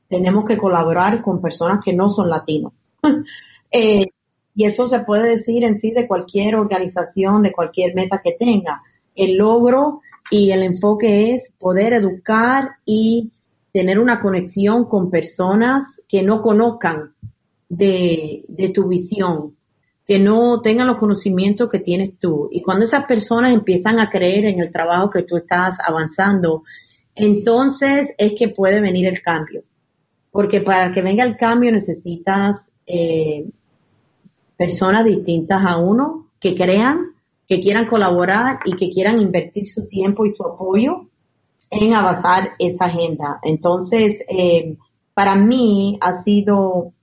tenemos 0.08 0.44
que 0.44 0.58
colaborar 0.58 1.22
con 1.22 1.40
personas 1.40 1.84
que 1.84 1.92
no 1.92 2.10
son 2.10 2.28
latinos. 2.28 2.72
Eh, 3.70 4.06
y 4.54 4.64
eso 4.64 4.88
se 4.88 5.00
puede 5.00 5.28
decir 5.28 5.62
en 5.62 5.78
sí 5.78 5.90
de 5.90 6.08
cualquier 6.08 6.56
organización, 6.56 7.42
de 7.42 7.52
cualquier 7.52 7.94
meta 7.94 8.22
que 8.24 8.32
tenga. 8.32 8.80
El 9.14 9.36
logro 9.36 10.00
y 10.30 10.52
el 10.52 10.62
enfoque 10.62 11.34
es 11.34 11.52
poder 11.58 11.92
educar 11.92 12.76
y 12.86 13.30
tener 13.72 13.98
una 13.98 14.20
conexión 14.20 14.86
con 14.86 15.10
personas 15.10 16.00
que 16.08 16.22
no 16.22 16.40
conozcan 16.40 17.12
de, 17.68 18.72
tu 18.74 18.88
visión, 18.88 19.54
que 20.08 20.18
no 20.18 20.62
tengan 20.62 20.86
los 20.86 20.96
conocimientos 20.96 21.68
que 21.68 21.80
tienes 21.80 22.18
tú. 22.18 22.48
Y 22.50 22.62
cuando 22.62 22.86
esas 22.86 23.04
personas 23.04 23.52
empiezan 23.52 24.00
a 24.00 24.08
creer 24.08 24.46
en 24.46 24.58
el 24.58 24.72
trabajo 24.72 25.10
que 25.10 25.22
tú 25.22 25.36
estás 25.36 25.78
avanzando, 25.86 26.62
entonces 27.14 28.14
es 28.16 28.32
que 28.32 28.48
puede 28.48 28.80
venir 28.80 29.06
el 29.06 29.20
cambio. 29.20 29.64
Porque 30.30 30.62
para 30.62 30.92
que 30.92 31.02
venga 31.02 31.24
el 31.24 31.36
cambio 31.36 31.70
necesitas 31.70 32.72
eh, 32.86 33.44
personas 34.56 35.04
distintas 35.04 35.62
a 35.66 35.76
uno 35.76 36.28
que 36.40 36.54
crean, 36.54 37.12
que 37.46 37.60
quieran 37.60 37.84
colaborar 37.84 38.60
y 38.64 38.76
que 38.76 38.88
quieran 38.88 39.20
invertir 39.20 39.68
su 39.68 39.88
tiempo 39.88 40.24
y 40.24 40.30
su 40.30 40.42
apoyo 40.42 41.06
en 41.70 41.92
avanzar 41.92 42.52
esa 42.58 42.86
agenda. 42.86 43.40
Entonces, 43.42 44.24
eh, 44.26 44.74
para 45.12 45.34
mí 45.34 45.98
ha 46.00 46.14
sido 46.14 46.94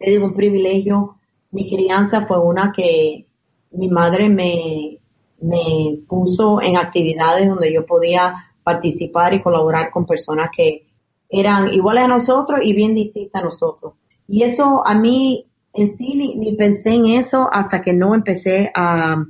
digo, 0.00 0.26
un 0.26 0.34
privilegio. 0.34 1.18
Mi 1.52 1.70
crianza 1.70 2.26
fue 2.26 2.40
una 2.40 2.72
que 2.74 3.26
mi 3.72 3.88
madre 3.88 4.28
me, 4.28 4.98
me 5.40 5.98
puso 6.08 6.60
en 6.60 6.76
actividades 6.76 7.48
donde 7.48 7.72
yo 7.72 7.86
podía 7.86 8.52
participar 8.62 9.34
y 9.34 9.42
colaborar 9.42 9.90
con 9.90 10.06
personas 10.06 10.50
que 10.54 10.86
eran 11.28 11.72
iguales 11.72 12.04
a 12.04 12.08
nosotros 12.08 12.60
y 12.62 12.74
bien 12.74 12.94
distintas 12.94 13.42
a 13.42 13.44
nosotros. 13.44 13.94
Y 14.28 14.42
eso 14.42 14.82
a 14.86 14.94
mí 14.94 15.46
en 15.74 15.96
sí 15.96 16.14
ni, 16.14 16.52
pensé 16.54 16.94
en 16.94 17.06
eso 17.06 17.48
hasta 17.50 17.82
que 17.82 17.92
no 17.92 18.14
empecé 18.14 18.70
a 18.74 19.24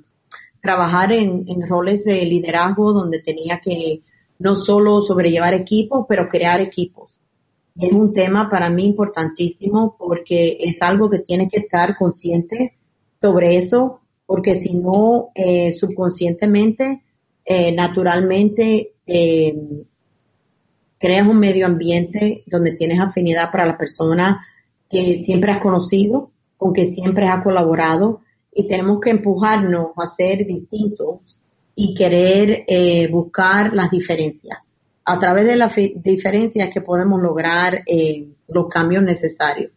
trabajar 0.60 1.12
en, 1.12 1.44
en, 1.48 1.68
roles 1.68 2.04
de 2.04 2.24
liderazgo 2.24 2.92
donde 2.92 3.20
tenía 3.20 3.60
que 3.60 4.02
no 4.38 4.56
solo 4.56 5.02
sobrellevar 5.02 5.54
equipos, 5.54 6.06
pero 6.08 6.28
crear 6.28 6.60
equipos 6.60 7.11
es 7.80 7.92
un 7.92 8.12
tema 8.12 8.50
para 8.50 8.70
mí 8.70 8.86
importantísimo 8.86 9.96
porque 9.98 10.58
es 10.60 10.82
algo 10.82 11.08
que 11.08 11.20
tiene 11.20 11.48
que 11.48 11.60
estar 11.60 11.96
consciente 11.96 12.74
sobre 13.20 13.56
eso, 13.56 14.00
porque 14.26 14.56
si 14.56 14.74
no, 14.74 15.30
eh, 15.34 15.74
subconscientemente, 15.74 17.02
eh, 17.44 17.72
naturalmente, 17.72 18.92
eh, 19.06 19.56
creas 20.98 21.26
un 21.26 21.38
medio 21.38 21.66
ambiente 21.66 22.44
donde 22.46 22.72
tienes 22.72 23.00
afinidad 23.00 23.50
para 23.50 23.66
la 23.66 23.78
persona 23.78 24.46
que 24.88 25.22
siempre 25.24 25.52
has 25.52 25.58
conocido, 25.58 26.30
con 26.56 26.72
que 26.72 26.86
siempre 26.86 27.26
has 27.26 27.42
colaborado, 27.42 28.20
y 28.54 28.66
tenemos 28.66 29.00
que 29.00 29.10
empujarnos 29.10 29.88
a 29.96 30.06
ser 30.06 30.46
distintos 30.46 31.20
y 31.74 31.94
querer 31.94 32.66
buscar 33.10 33.72
las 33.72 33.90
diferencias 33.90 34.58
a 35.04 35.18
través 35.18 35.46
de 35.46 35.56
las 35.56 35.74
diferencias 35.96 36.70
que 36.72 36.80
podemos 36.80 37.20
lograr 37.20 37.82
los 38.48 38.68
cambios 38.68 39.02
necesarios. 39.02 39.72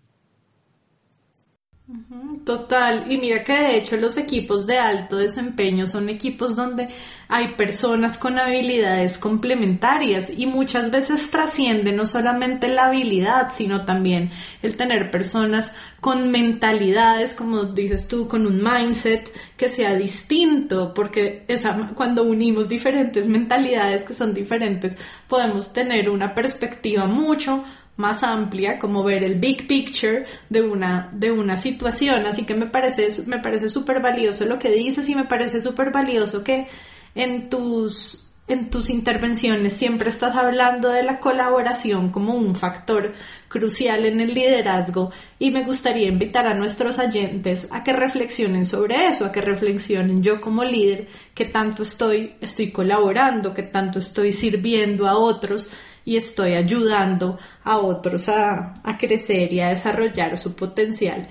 Total, 2.46 3.12
y 3.12 3.18
mira 3.18 3.44
que 3.44 3.54
de 3.54 3.78
hecho 3.78 3.98
los 3.98 4.18
equipos 4.18 4.68
de 4.68 4.78
alto 4.78 5.18
desempeño 5.18 5.88
son 5.88 6.10
equipos 6.10 6.56
donde 6.56 6.90
hay 7.28 7.56
personas 7.56 8.20
con 8.20 8.38
habilidades 8.38 9.18
complementarias 9.18 10.30
y 10.30 10.46
muchas 10.46 10.92
veces 10.92 11.32
trasciende 11.32 11.92
no 11.92 12.06
solamente 12.06 12.68
la 12.68 12.86
habilidad, 12.86 13.50
sino 13.50 13.84
también 13.84 14.30
el 14.62 14.78
tener 14.78 15.10
personas 15.10 15.74
con 16.02 16.30
mentalidades, 16.30 17.34
como 17.34 17.64
dices 17.64 18.08
tú, 18.08 18.28
con 18.28 18.46
un 18.46 18.62
mindset 18.64 19.34
que 19.58 19.68
sea 19.68 19.96
distinto, 19.96 20.94
porque 20.94 21.46
esa, 21.48 21.92
cuando 21.96 22.24
unimos 22.24 22.70
diferentes 22.70 23.28
mentalidades 23.28 24.04
que 24.04 24.14
son 24.14 24.36
diferentes, 24.36 24.98
podemos 25.28 25.74
tener 25.74 26.12
una 26.12 26.36
perspectiva 26.36 27.08
mucho 27.08 27.64
más 27.98 28.24
amplia, 28.24 28.78
como 28.80 29.04
ver 29.04 29.24
el 29.24 29.36
big 29.36 29.68
picture 29.68 30.26
de 30.50 30.62
una, 30.62 31.10
de 31.14 31.32
una 31.32 31.58
situación. 31.58 32.26
Así 32.26 32.44
que 32.44 32.56
me 32.56 32.66
parece, 32.66 33.08
me 33.28 33.40
parece 33.40 33.70
súper 33.70 34.02
valioso 34.02 34.46
lo 34.46 34.60
que 34.60 34.72
dices 34.72 35.08
y 35.10 35.16
me 35.16 35.26
parece 35.26 35.62
súper 35.62 35.92
valioso 35.92 36.44
que 36.44 36.68
en 37.16 37.50
tus, 37.50 38.28
en 38.48 38.70
tus 38.70 38.90
intervenciones 38.90 39.74
siempre 39.74 40.10
estás 40.10 40.36
hablando 40.36 40.90
de 40.90 41.04
la 41.04 41.22
colaboración 41.22 42.10
como 42.10 42.36
un 42.36 42.56
factor 42.56 43.14
crucial 43.48 44.06
en 44.06 44.20
el 44.20 44.34
liderazgo. 44.34 45.12
Y 45.40 45.52
me 45.52 45.64
gustaría 45.64 46.10
invitar 46.10 46.48
a 46.48 46.54
nuestros 46.54 47.00
oyentes 47.00 47.70
a 47.72 47.86
que 47.86 47.94
reflexionen 47.94 48.66
sobre 48.66 49.08
eso, 49.08 49.24
a 49.24 49.32
que 49.32 49.40
reflexionen. 49.40 50.22
Yo 50.22 50.42
como 50.42 50.66
líder, 50.66 51.08
que 51.34 51.46
tanto 51.46 51.84
estoy, 51.84 52.36
estoy 52.42 52.72
colaborando, 52.72 53.54
que 53.54 53.64
tanto 53.64 54.00
estoy 54.00 54.34
sirviendo 54.34 55.08
a 55.08 55.16
otros 55.16 55.70
y 56.06 56.18
estoy 56.18 56.54
ayudando 56.54 57.38
a 57.63 57.80
otros 57.80 58.30
a, 58.30 58.82
crecer 59.00 59.52
y 59.52 59.60
a 59.60 59.70
desarrollar 59.70 60.38
su 60.38 60.56
potencial. 60.56 61.28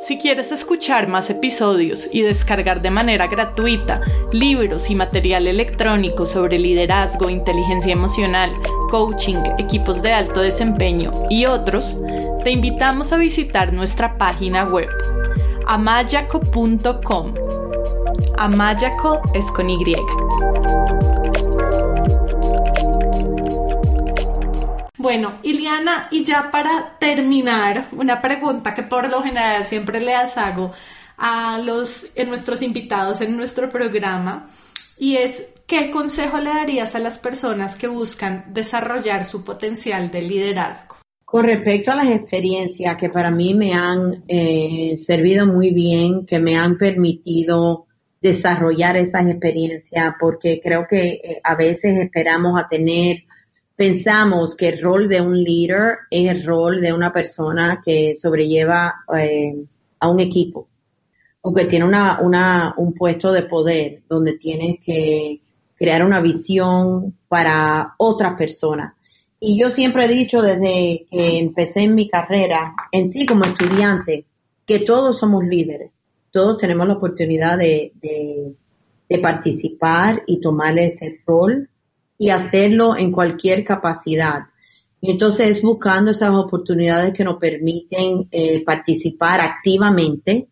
Si 0.00 0.18
quieres 0.18 0.50
escuchar 0.50 1.06
más 1.06 1.30
episodios 1.30 2.08
y 2.12 2.22
descargar 2.22 2.82
de 2.82 2.90
manera 2.90 3.28
gratuita 3.28 4.00
libros 4.32 4.90
y 4.90 4.96
material 4.96 5.46
electrónico 5.46 6.26
sobre 6.26 6.58
liderazgo, 6.58 7.30
inteligencia 7.30 7.92
emocional, 7.92 8.50
coaching, 8.90 9.36
equipos 9.58 10.02
de 10.02 10.12
alto 10.12 10.40
desempeño 10.40 11.12
y 11.30 11.46
otros, 11.46 12.00
te 12.42 12.50
invitamos 12.50 13.12
a 13.12 13.16
visitar 13.16 13.72
nuestra 13.72 14.18
página 14.18 14.64
web 14.64 14.88
amayaco.com. 15.72 17.32
Amayaco 18.36 19.22
es 19.32 19.50
con 19.50 19.70
Y. 19.70 19.96
Bueno, 24.98 25.38
Iliana, 25.42 26.08
y 26.10 26.24
ya 26.24 26.50
para 26.50 26.98
terminar, 26.98 27.88
una 27.92 28.20
pregunta 28.20 28.74
que 28.74 28.82
por 28.82 29.08
lo 29.08 29.22
general 29.22 29.64
siempre 29.64 29.98
les 30.00 30.36
hago 30.36 30.72
a 31.16 31.58
los 31.58 32.14
en 32.16 32.28
nuestros 32.28 32.60
invitados 32.60 33.22
en 33.22 33.34
nuestro 33.34 33.70
programa 33.70 34.48
y 34.98 35.16
es 35.16 35.46
¿qué 35.66 35.90
consejo 35.90 36.38
le 36.38 36.50
darías 36.50 36.94
a 36.94 36.98
las 36.98 37.18
personas 37.18 37.76
que 37.76 37.86
buscan 37.86 38.44
desarrollar 38.48 39.24
su 39.24 39.42
potencial 39.42 40.10
de 40.10 40.20
liderazgo? 40.20 41.01
Con 41.32 41.44
respecto 41.44 41.90
a 41.90 41.96
las 41.96 42.10
experiencias 42.10 42.94
que 42.96 43.08
para 43.08 43.30
mí 43.30 43.54
me 43.54 43.72
han 43.72 44.22
eh, 44.28 44.98
servido 45.02 45.46
muy 45.46 45.70
bien, 45.70 46.26
que 46.26 46.38
me 46.38 46.58
han 46.58 46.76
permitido 46.76 47.86
desarrollar 48.20 48.98
esas 48.98 49.26
experiencias, 49.28 50.14
porque 50.20 50.60
creo 50.62 50.86
que 50.86 51.08
eh, 51.08 51.40
a 51.42 51.54
veces 51.54 51.98
esperamos 51.98 52.60
a 52.60 52.68
tener 52.68 53.24
pensamos 53.74 54.54
que 54.54 54.68
el 54.68 54.82
rol 54.82 55.08
de 55.08 55.22
un 55.22 55.42
líder 55.42 56.00
es 56.10 56.30
el 56.30 56.44
rol 56.44 56.82
de 56.82 56.92
una 56.92 57.14
persona 57.14 57.80
que 57.82 58.14
sobrelleva 58.14 58.96
eh, 59.18 59.54
a 60.00 60.08
un 60.10 60.20
equipo 60.20 60.68
o 61.40 61.54
que 61.54 61.64
tiene 61.64 61.86
una, 61.86 62.20
una, 62.20 62.74
un 62.76 62.92
puesto 62.92 63.32
de 63.32 63.44
poder 63.44 64.02
donde 64.06 64.34
tiene 64.34 64.78
que 64.84 65.40
crear 65.76 66.04
una 66.04 66.20
visión 66.20 67.16
para 67.26 67.94
otras 67.96 68.34
personas. 68.36 68.92
Y 69.44 69.58
yo 69.58 69.70
siempre 69.70 70.04
he 70.04 70.08
dicho 70.08 70.40
desde 70.40 71.04
que 71.10 71.38
empecé 71.40 71.80
en 71.80 71.96
mi 71.96 72.08
carrera, 72.08 72.76
en 72.92 73.08
sí 73.08 73.26
como 73.26 73.44
estudiante, 73.44 74.24
que 74.64 74.78
todos 74.78 75.18
somos 75.18 75.42
líderes, 75.42 75.90
todos 76.30 76.58
tenemos 76.58 76.86
la 76.86 76.94
oportunidad 76.94 77.58
de, 77.58 77.90
de, 78.00 79.18
participar 79.18 80.22
y 80.28 80.40
tomar 80.40 80.78
ese 80.78 81.20
rol 81.26 81.68
y 82.16 82.30
hacerlo 82.30 82.96
en 82.96 83.10
cualquier 83.10 83.64
capacidad. 83.64 84.46
Y 85.00 85.10
entonces 85.10 85.60
buscando 85.60 86.12
esas 86.12 86.30
oportunidades 86.30 87.12
que 87.12 87.24
nos 87.24 87.38
permiten 87.38 88.28
eh, 88.30 88.62
participar 88.64 89.40
activamente. 89.40 90.46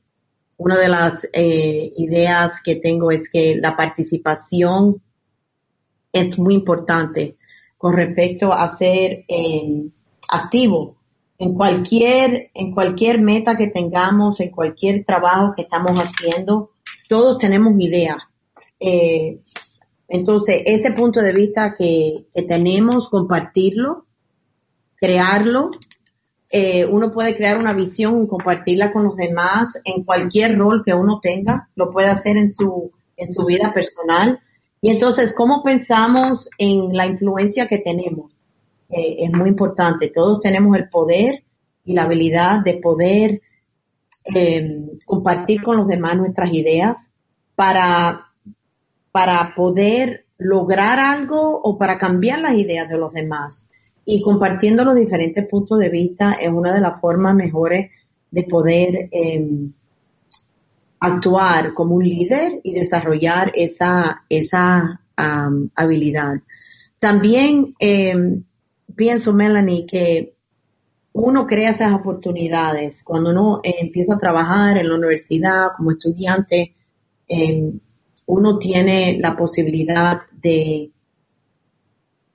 Una 0.57 0.77
de 0.77 0.89
las 0.89 1.29
eh, 1.33 1.93
ideas 1.97 2.61
que 2.61 2.75
tengo 2.75 3.13
es 3.13 3.31
que 3.31 3.55
la 3.55 3.77
participación 3.77 5.01
es 6.13 6.37
muy 6.41 6.55
importante 6.55 7.37
con 7.81 7.95
respecto 7.95 8.53
a 8.53 8.69
ser 8.69 9.25
eh, 9.27 9.89
activo 10.29 10.99
en 11.39 11.55
cualquier, 11.55 12.51
en 12.53 12.75
cualquier 12.75 13.23
meta 13.23 13.57
que 13.57 13.69
tengamos, 13.69 14.39
en 14.41 14.51
cualquier 14.51 15.03
trabajo 15.07 15.55
que 15.57 15.63
estamos 15.63 15.99
haciendo, 15.99 16.73
todos 17.09 17.39
tenemos 17.39 17.73
ideas. 17.81 18.19
Entonces, 20.11 20.63
ese 20.67 20.91
punto 20.91 21.21
de 21.21 21.33
vista 21.33 21.75
que, 21.79 22.27
tenemos, 22.47 23.09
compartirlo, 23.09 24.05
crearlo, 24.97 25.71
eh, 26.51 26.85
uno 26.85 27.11
puede 27.13 27.35
crear 27.35 27.57
una 27.57 27.73
visión, 27.73 28.27
compartirla 28.27 28.93
con 28.93 29.05
los 29.05 29.17
demás 29.17 29.81
en 29.85 30.03
cualquier 30.05 30.59
rol 30.59 30.83
que 30.85 30.93
uno 30.93 31.21
tenga, 31.23 31.71
lo 31.77 31.93
puede 31.93 32.09
hacer 32.09 32.37
en 32.37 32.53
su, 32.53 32.93
en 33.17 33.33
su 33.33 33.47
vida 33.47 33.73
personal. 33.73 34.41
Y 34.83 34.91
entonces, 34.91 35.35
¿cómo 35.35 35.63
pensamos 35.63 36.49
en 36.59 36.97
la 36.97 37.07
influencia 37.07 37.67
que 37.67 37.79
tenemos? 37.79 38.33
Eh, 38.89 39.25
es 39.25 39.33
muy 39.33 39.49
importante. 39.49 40.09
Todos 40.09 40.41
tenemos 40.41 40.77
el 40.77 40.89
poder 40.89 41.43
y 41.85 41.93
la 41.93 42.05
habilidad 42.05 42.61
de 42.61 42.75
poder 42.75 43.43
eh, 44.35 44.83
compartir 45.05 45.63
con 45.63 45.77
los 45.77 45.89
demás 45.89 46.17
nuestras 46.17 46.53
ideas 46.53 47.11
para 47.55 48.31
para 49.13 49.55
poder 49.55 50.27
lograr 50.39 50.99
algo 50.99 51.61
o 51.63 51.77
para 51.77 51.99
cambiar 51.99 52.41
las 52.41 52.55
ideas 52.55 52.89
de 52.89 52.97
los 52.97 53.13
demás. 53.13 53.67
Y 54.05 54.23
compartiendo 54.23 54.85
los 54.85 54.95
diferentes 54.95 55.47
puntos 55.47 55.79
de 55.79 55.89
vista 55.89 56.33
es 56.33 56.51
una 56.51 56.75
de 56.75 56.81
las 56.81 57.01
formas 57.01 57.35
mejores 57.35 57.91
de 58.31 58.43
poder 58.45 59.09
em, 59.11 59.73
actuar 61.01 61.73
como 61.73 61.95
un 61.97 62.07
líder 62.07 62.61
y 62.63 62.75
desarrollar 62.75 63.51
esa, 63.55 64.25
esa 64.29 65.01
habilidad. 65.75 66.41
También 66.99 67.75
em, 67.79 68.43
pienso, 68.95 69.33
Melanie, 69.33 69.87
que 69.87 70.35
uno 71.13 71.47
crea 71.47 71.71
esas 71.71 71.93
oportunidades 71.93 73.03
cuando 73.03 73.31
uno 73.31 73.61
empieza 73.63 74.15
a 74.15 74.19
trabajar 74.19 74.79
en 74.79 74.89
la 74.89 74.95
universidad 74.95 75.69
como 75.77 75.91
estudiante. 75.93 76.75
Em, 77.27 77.81
uno 78.27 78.59
tiene 78.59 79.19
la 79.19 79.37
posibilidad 79.37 80.21
de 80.33 80.91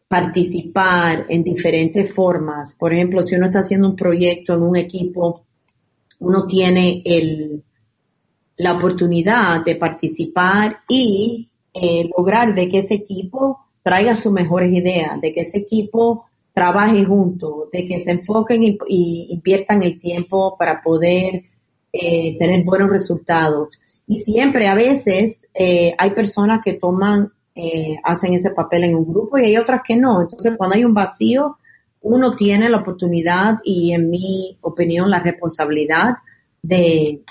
participar 0.07 1.25
en 1.29 1.43
diferentes 1.43 2.13
formas. 2.13 2.75
Por 2.75 2.93
ejemplo, 2.93 3.23
si 3.23 3.35
uno 3.35 3.47
está 3.47 3.59
haciendo 3.59 3.89
un 3.89 3.95
proyecto 3.95 4.53
en 4.53 4.61
un 4.61 4.75
equipo, 4.75 5.45
uno 6.19 6.45
tiene 6.45 7.01
el, 7.05 7.63
la 8.57 8.73
oportunidad 8.73 9.63
de 9.63 9.75
participar 9.75 10.79
y 10.87 11.49
eh, 11.73 12.09
lograr 12.17 12.55
de 12.55 12.69
que 12.69 12.79
ese 12.79 12.95
equipo 12.95 13.59
traiga 13.83 14.15
sus 14.15 14.31
mejores 14.31 14.73
ideas, 14.73 15.19
de 15.19 15.31
que 15.31 15.41
ese 15.41 15.57
equipo 15.59 16.25
trabaje 16.53 17.03
junto, 17.03 17.69
de 17.71 17.85
que 17.85 17.99
se 17.99 18.11
enfoquen 18.11 18.63
y, 18.63 19.27
inviertan 19.29 19.83
el 19.83 19.99
tiempo 19.99 20.55
para 20.57 20.81
poder 20.81 21.43
eh, 21.91 22.37
tener 22.39 22.63
buenos 22.63 22.89
resultados. 22.89 23.77
Y 24.07 24.21
siempre, 24.21 24.67
a 24.67 24.75
veces, 24.75 25.41
eh, 25.53 25.93
hay 25.97 26.11
personas 26.11 26.61
que 26.63 26.73
toman, 26.73 27.31
hacen 28.03 28.33
ese 28.33 28.49
papel 28.49 28.83
en 28.83 28.95
un 28.95 29.05
grupo 29.05 29.37
y 29.37 29.45
hay 29.45 29.55
otras 29.55 29.79
que 29.81 29.95
no. 29.95 30.21
Entonces, 30.21 30.55
cuando 30.57 30.75
hay 30.75 30.83
un 30.83 30.93
vacío, 30.93 31.57
uno 32.01 32.35
tiene 32.35 32.69
la 32.69 32.77
oportunidad 32.77 33.59
y, 33.63 33.93
en 33.93 34.09
mi 34.09 34.57
opinión, 34.61 35.09
la 35.09 35.19
responsabilidad 35.19 36.15
de, 36.61 37.21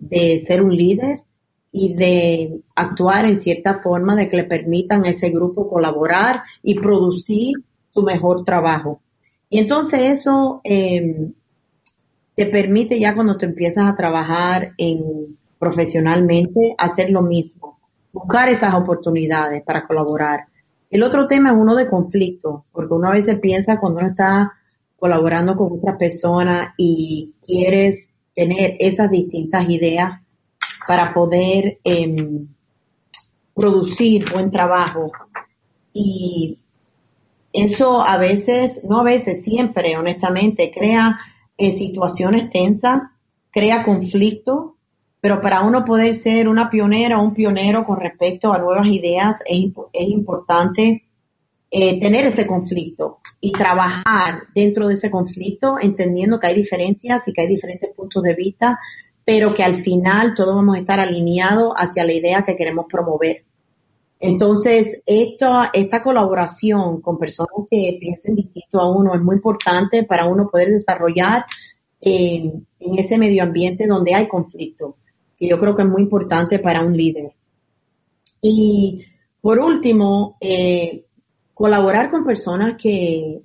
de 0.00 0.42
ser 0.42 0.62
un 0.62 0.74
líder 0.74 1.20
y 1.72 1.94
de 1.94 2.60
actuar 2.74 3.26
en 3.26 3.40
cierta 3.40 3.80
forma 3.80 4.16
de 4.16 4.28
que 4.28 4.38
le 4.38 4.44
permitan 4.44 5.04
a 5.04 5.10
ese 5.10 5.30
grupo 5.30 5.68
colaborar 5.68 6.42
y 6.62 6.74
producir 6.74 7.56
su 7.92 8.02
mejor 8.02 8.44
trabajo. 8.44 9.00
Y 9.48 9.58
entonces 9.58 10.20
eso 10.20 10.60
eh, 10.64 11.30
te 12.34 12.46
permite 12.46 12.98
ya 12.98 13.14
cuando 13.14 13.36
te 13.36 13.46
empiezas 13.46 13.86
a 13.86 13.96
trabajar 13.96 14.72
en 14.78 15.38
profesionalmente, 15.58 16.74
hacer 16.78 17.10
lo 17.10 17.22
mismo, 17.22 17.78
buscar 18.12 18.48
esas 18.48 18.74
oportunidades 18.74 19.62
para 19.62 19.86
colaborar. 19.86 20.46
El 20.90 21.02
otro 21.02 21.26
tema 21.26 21.50
es 21.50 21.56
uno 21.56 21.76
de 21.76 21.88
conflicto, 21.88 22.64
porque 22.72 22.94
uno 22.94 23.08
a 23.08 23.12
veces 23.12 23.38
piensa 23.38 23.78
cuando 23.78 24.00
uno 24.00 24.08
está 24.08 24.52
colaborando 24.98 25.56
con 25.56 25.72
otra 25.72 25.96
persona 25.96 26.74
y 26.76 27.32
quieres 27.44 28.09
tener 28.40 28.76
esas 28.78 29.10
distintas 29.10 29.68
ideas 29.68 30.22
para 30.86 31.12
poder 31.12 31.78
em, 31.84 32.48
producir 33.54 34.24
buen 34.32 34.50
trabajo. 34.50 35.12
Y 35.92 36.58
eso 37.52 38.00
a 38.00 38.16
veces, 38.16 38.80
no 38.82 39.00
a 39.00 39.04
veces, 39.04 39.42
siempre, 39.44 39.98
honestamente, 39.98 40.70
crea 40.70 41.20
eh, 41.58 41.72
situaciones 41.72 42.50
tensas, 42.50 43.02
crea 43.50 43.84
conflicto 43.84 44.76
pero 45.20 45.40
para 45.40 45.62
uno 45.62 45.84
poder 45.84 46.14
ser 46.14 46.48
una 46.48 46.70
pionera 46.70 47.18
o 47.18 47.22
un 47.22 47.34
pionero 47.34 47.84
con 47.84 48.00
respecto 48.00 48.52
a 48.52 48.58
nuevas 48.58 48.86
ideas 48.86 49.42
es, 49.46 50.08
importante 50.08 51.04
eh, 51.70 52.00
tener 52.00 52.26
ese 52.26 52.46
conflicto 52.46 53.18
y 53.40 53.52
trabajar 53.52 54.42
dentro 54.54 54.88
de 54.88 54.94
ese 54.94 55.10
conflicto 55.10 55.76
entendiendo 55.80 56.38
que 56.38 56.48
hay 56.48 56.54
diferencias 56.54 57.26
y 57.28 57.32
que 57.32 57.42
hay 57.42 57.48
diferentes 57.48 57.94
puntos 57.94 58.22
de 58.22 58.34
vista, 58.34 58.78
pero 59.24 59.54
que 59.54 59.62
al 59.62 59.82
final 59.82 60.34
todos 60.34 60.54
vamos 60.54 60.76
a 60.76 60.80
estar 60.80 60.98
alineados 60.98 61.72
hacia 61.76 62.04
la 62.04 62.12
idea 62.12 62.42
que 62.42 62.56
queremos 62.56 62.86
promover. 62.90 63.44
Entonces, 64.18 65.00
esta, 65.06 65.70
esta 65.72 66.02
colaboración 66.02 67.00
con 67.00 67.18
personas 67.18 67.66
que 67.70 67.96
piensen 68.00 68.34
distinto 68.34 68.80
a 68.80 68.90
uno 68.90 69.14
es 69.14 69.22
muy 69.22 69.36
importante 69.36 70.02
para 70.02 70.26
uno 70.26 70.48
poder 70.48 70.68
desarrollar 70.68 71.44
eh, 72.00 72.52
en 72.80 72.98
ese 72.98 73.16
medio 73.16 73.42
ambiente 73.42 73.86
donde 73.86 74.14
hay 74.14 74.26
conflicto 74.26 74.96
que 75.40 75.48
yo 75.48 75.58
creo 75.58 75.74
que 75.74 75.82
es 75.82 75.88
muy 75.88 76.02
importante 76.02 76.58
para 76.58 76.82
un 76.82 76.94
líder. 76.94 77.32
Y 78.42 79.06
por 79.40 79.58
último, 79.58 80.36
eh, 80.38 81.06
colaborar 81.60 82.10
con 82.10 82.24
personas 82.24 82.76
que, 82.80 83.42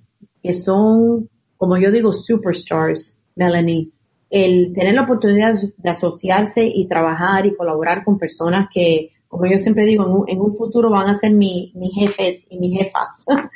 son, 0.64 1.30
como 1.58 1.78
yo 1.78 1.92
digo, 1.92 2.14
superstars, 2.14 3.20
Melanie, 3.36 3.90
el 4.30 4.72
tener 4.72 4.94
la 4.94 5.02
oportunidad 5.02 5.56
de 5.76 5.90
asociarse 5.90 6.66
y 6.66 6.88
trabajar 6.88 7.46
y 7.46 7.58
colaborar 7.58 8.06
con 8.06 8.18
personas 8.18 8.70
que, 8.74 9.12
como 9.28 9.48
yo 9.48 9.58
siempre 9.58 9.86
digo, 9.86 10.24
en 10.30 10.40
un, 10.40 10.56
futuro 10.56 10.90
van 10.90 11.10
a 11.10 11.16
ser 11.16 11.34
mi, 11.34 11.74
mis 11.76 11.94
jefes 11.94 12.46
y 12.50 12.58
mis 12.58 12.80
jefas. 12.80 13.26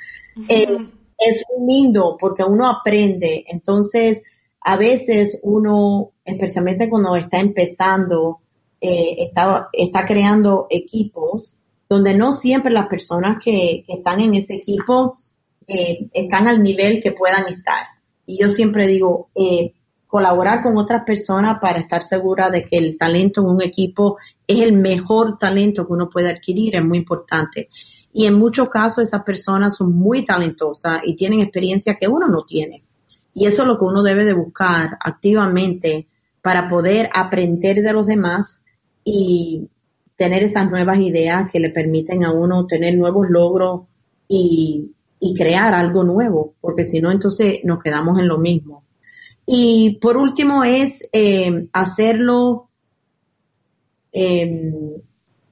Eh, 0.47 0.77
es 1.17 1.43
lindo 1.67 2.15
porque 2.17 2.45
uno 2.45 2.69
aprende. 2.69 3.43
Entonces, 3.49 4.23
a 4.61 4.77
veces 4.77 5.37
uno, 5.43 6.11
especialmente 6.23 6.89
cuando 6.89 7.13
está 7.17 7.39
empezando, 7.39 8.39
eh, 8.79 9.15
está, 9.19 9.67
está 9.73 10.05
creando 10.05 10.67
equipos 10.69 11.58
donde 11.89 12.13
no 12.13 12.31
siempre 12.31 12.71
las 12.71 12.87
personas 12.87 13.43
que, 13.43 13.83
están 13.87 14.21
en 14.21 14.35
ese 14.35 14.53
equipo 14.53 15.15
eh, 15.67 16.07
están 16.13 16.47
al 16.47 16.61
nivel 16.61 17.01
que 17.01 17.11
puedan 17.11 17.47
estar. 17.47 17.87
Y 18.27 18.39
yo 18.39 18.51
siempre 18.51 18.85
digo, 18.85 19.29
eh, 19.33 19.73
colaborar 20.05 20.63
con 20.63 20.77
otras 20.77 21.03
personas 21.03 21.59
para 21.59 21.79
estar 21.79 22.03
segura 22.03 22.49
de 22.49 22.63
que 22.63 22.77
el 22.77 22.97
talento 22.97 23.41
en 23.41 23.47
un 23.47 23.61
equipo 23.61 24.17
es 24.47 24.59
el 24.61 24.73
mejor 24.73 25.37
talento 25.37 25.85
que 25.85 25.93
uno 25.93 26.09
puede 26.09 26.29
adquirir 26.29 26.75
es 26.75 26.83
muy 26.83 26.99
importante. 26.99 27.69
Y 28.11 28.25
en 28.25 28.35
muchos 28.35 28.69
casos 28.69 29.03
esas 29.03 29.23
personas 29.23 29.75
son 29.77 29.93
muy 29.93 30.25
talentosas 30.25 31.01
y 31.03 31.15
tienen 31.15 31.41
experiencia 31.41 31.95
que 31.95 32.07
uno 32.07 32.27
no 32.27 32.43
tiene. 32.43 32.83
Y 33.33 33.45
eso 33.45 33.61
es 33.61 33.67
lo 33.67 33.77
que 33.77 33.85
uno 33.85 34.01
debe 34.01 34.25
de 34.25 34.33
buscar 34.33 34.97
activamente 34.99 36.07
para 36.41 36.69
poder 36.69 37.09
aprender 37.13 37.81
de 37.81 37.93
los 37.93 38.07
demás 38.07 38.59
y 39.03 39.69
tener 40.19 40.43
esas 40.43 40.69
nuevas 40.69 40.99
ideas 40.99 41.49
que 41.49 41.61
le 41.61 41.69
permiten 41.69 42.25
a 42.25 42.33
uno 42.33 42.67
tener 42.67 42.97
nuevos 42.97 43.29
logros 43.29 43.83
y, 44.27 44.91
crear 45.37 45.73
algo 45.73 46.03
nuevo, 46.03 46.53
porque 46.59 46.83
si 46.85 46.99
no, 46.99 47.11
entonces 47.11 47.59
nos 47.63 47.81
quedamos 47.81 48.19
en 48.19 48.27
lo 48.27 48.37
mismo. 48.37 48.83
Y 49.45 49.97
por 50.01 50.17
último 50.17 50.63
es 50.63 51.01
eh, 51.13 51.67
hacerlo, 51.71 52.69
em, 54.11 54.73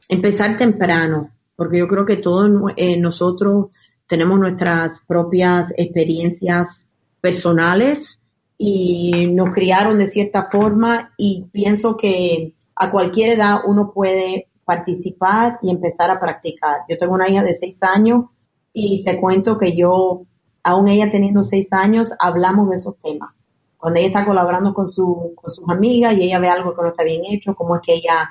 empezar 0.10 0.58
temprano, 0.58 1.32
porque 1.56 1.80
yo 1.80 1.88
creo 1.88 2.06
que 2.06 2.18
todos 2.18 2.74
eh, 2.76 2.98
nosotros 2.98 3.68
tenemos 4.06 4.38
nuestras 4.40 5.04
propias 5.08 5.74
experiencias 5.78 6.90
personales 7.22 8.20
y 8.58 9.28
nos 9.28 9.54
criaron 9.54 9.98
de 10.00 10.08
cierta 10.08 10.50
forma 10.52 11.14
y 11.18 11.46
pienso 11.52 11.96
que 11.96 12.54
a 12.76 12.92
cualquier 12.92 13.38
edad 13.38 13.60
uno 13.66 13.92
puede 13.94 14.48
participar 14.68 15.60
y 15.62 15.72
empezar 15.72 16.12
a 16.12 16.20
practicar. 16.20 16.82
Yo 16.90 16.98
tengo 16.98 17.14
una 17.14 17.30
hija 17.30 17.42
de 17.42 17.56
seis 17.56 17.82
años 17.82 18.26
y 18.74 19.02
te 19.06 19.18
cuento 19.18 19.58
que 19.58 19.74
yo, 19.78 20.24
aún 20.62 20.90
ella 20.90 21.10
teniendo 21.10 21.42
seis 21.42 21.72
años, 21.72 22.12
hablamos 22.20 22.70
de 22.70 22.76
esos 22.76 22.98
temas. 23.00 23.34
Cuando 23.78 23.98
ella 23.98 24.10
está 24.10 24.26
colaborando 24.26 24.74
con, 24.74 24.90
su, 24.90 25.32
con 25.36 25.52
sus 25.54 25.68
amigas 25.70 26.18
y 26.18 26.24
ella 26.24 26.40
ve 26.40 26.50
algo 26.50 26.74
que 26.74 26.82
no 26.82 26.90
está 26.90 27.06
bien 27.06 27.22
hecho, 27.24 27.56
cómo 27.56 27.78
es 27.78 27.82
que 27.82 27.94
ella 27.94 28.30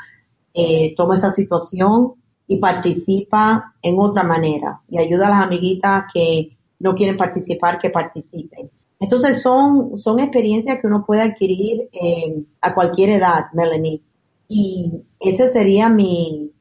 eh, 0.53 0.95
toma 0.95 1.15
esa 1.15 1.33
situación 1.33 2.13
y 2.47 2.59
participa 2.59 3.73
en 3.81 3.99
otra 3.99 4.23
manera 4.23 4.83
y 4.91 4.99
ayuda 4.99 5.29
a 5.29 5.31
las 5.31 5.43
amiguitas 5.43 6.05
que 6.13 6.55
no 6.81 6.95
quieren 6.95 7.17
participar 7.17 7.79
que 7.79 7.89
participen. 7.89 8.71
Entonces 9.01 9.41
son, 9.41 9.99
son 10.01 10.21
experiencias 10.21 10.79
que 10.83 10.87
uno 10.87 11.03
puede 11.07 11.23
adquirir 11.23 11.89
eh, 11.93 12.45
a 12.61 12.75
cualquier 12.75 13.09
edad, 13.09 13.47
Melanie. 13.55 14.03
Y 14.49 15.03
esa 15.21 15.49
sería 15.49 15.89
mi, 15.89 16.53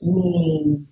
mi, 0.00 0.86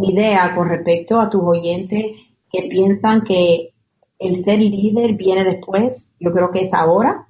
idea 0.00 0.54
con 0.54 0.68
respecto 0.68 1.20
a 1.20 1.28
tus 1.28 1.42
oyentes 1.42 2.04
que 2.50 2.62
piensan 2.68 3.22
que 3.24 3.74
el 4.18 4.44
ser 4.44 4.60
líder 4.60 5.14
viene 5.14 5.44
después. 5.44 6.10
Yo 6.20 6.32
creo 6.32 6.50
que 6.50 6.62
es 6.62 6.72
ahora 6.72 7.26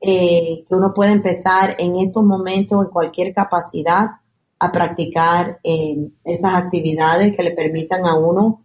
eh, 0.00 0.64
que 0.68 0.74
uno 0.74 0.94
puede 0.94 1.12
empezar 1.12 1.76
en 1.78 1.96
estos 1.96 2.24
momentos, 2.24 2.84
en 2.84 2.92
cualquier 2.92 3.34
capacidad, 3.34 4.10
a 4.58 4.72
practicar 4.72 5.58
eh, 5.64 6.08
esas 6.24 6.54
actividades 6.54 7.36
que 7.36 7.42
le 7.42 7.50
permitan 7.50 8.06
a 8.06 8.16
uno 8.16 8.62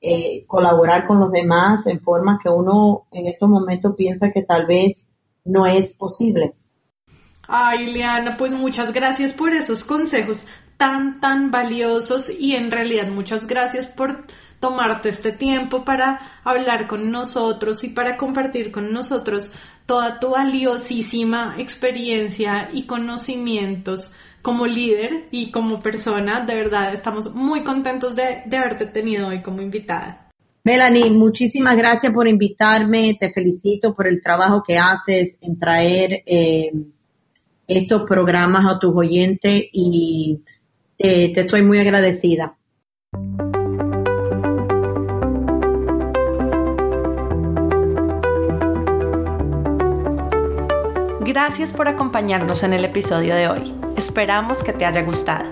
eh, 0.00 0.44
colaborar 0.46 1.06
con 1.06 1.18
los 1.18 1.32
demás 1.32 1.86
en 1.86 2.00
formas 2.00 2.38
que 2.42 2.50
uno 2.50 3.06
en 3.10 3.26
estos 3.26 3.48
momentos 3.48 3.94
piensa 3.96 4.30
que 4.30 4.42
tal 4.42 4.66
vez 4.66 5.02
no 5.44 5.66
es 5.66 5.94
posible. 5.94 6.54
Ay, 7.46 7.92
Liana, 7.92 8.36
pues 8.36 8.52
muchas 8.52 8.92
gracias 8.92 9.32
por 9.32 9.54
esos 9.54 9.84
consejos 9.84 10.46
tan, 10.76 11.20
tan 11.20 11.50
valiosos 11.50 12.30
y 12.30 12.56
en 12.56 12.70
realidad 12.70 13.08
muchas 13.08 13.46
gracias 13.46 13.86
por 13.86 14.24
tomarte 14.60 15.10
este 15.10 15.30
tiempo 15.30 15.84
para 15.84 16.20
hablar 16.42 16.86
con 16.86 17.10
nosotros 17.10 17.84
y 17.84 17.88
para 17.88 18.16
compartir 18.16 18.72
con 18.72 18.92
nosotros 18.92 19.52
toda 19.86 20.18
tu 20.18 20.30
valiosísima 20.30 21.56
experiencia 21.58 22.70
y 22.72 22.84
conocimientos 22.84 24.10
como 24.40 24.66
líder 24.66 25.28
y 25.30 25.50
como 25.50 25.80
persona. 25.80 26.40
De 26.44 26.54
verdad, 26.54 26.92
estamos 26.92 27.34
muy 27.34 27.62
contentos 27.62 28.16
de, 28.16 28.44
haberte 28.56 28.86
tenido 28.86 29.28
hoy 29.28 29.42
como 29.42 29.60
invitada. 29.60 30.30
Melanie, 30.64 31.10
muchísimas 31.10 31.76
gracias 31.76 32.12
por 32.12 32.26
invitarme. 32.26 33.16
Te 33.20 33.32
felicito 33.32 33.92
por 33.92 34.06
el 34.06 34.22
trabajo 34.22 34.62
que 34.62 34.78
haces 34.78 35.36
en 35.42 35.58
traer 35.58 36.22
eh, 36.24 36.72
estos 37.66 38.02
programas 38.08 38.64
a 38.66 38.78
tus 38.78 38.94
oyentes 38.94 39.64
y 39.72 40.40
te 40.96 41.40
estoy 41.40 41.62
muy 41.62 41.78
agradecida. 41.78 42.56
Gracias 51.20 51.72
por 51.72 51.88
acompañarnos 51.88 52.62
en 52.62 52.74
el 52.74 52.84
episodio 52.84 53.34
de 53.34 53.48
hoy. 53.48 53.74
Esperamos 53.96 54.62
que 54.62 54.72
te 54.72 54.84
haya 54.84 55.02
gustado. 55.02 55.50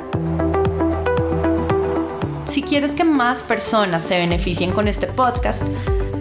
Si 2.45 2.63
quieres 2.63 2.95
que 2.95 3.05
más 3.05 3.43
personas 3.43 4.03
se 4.03 4.19
beneficien 4.19 4.73
con 4.73 4.87
este 4.87 5.07
podcast, 5.07 5.67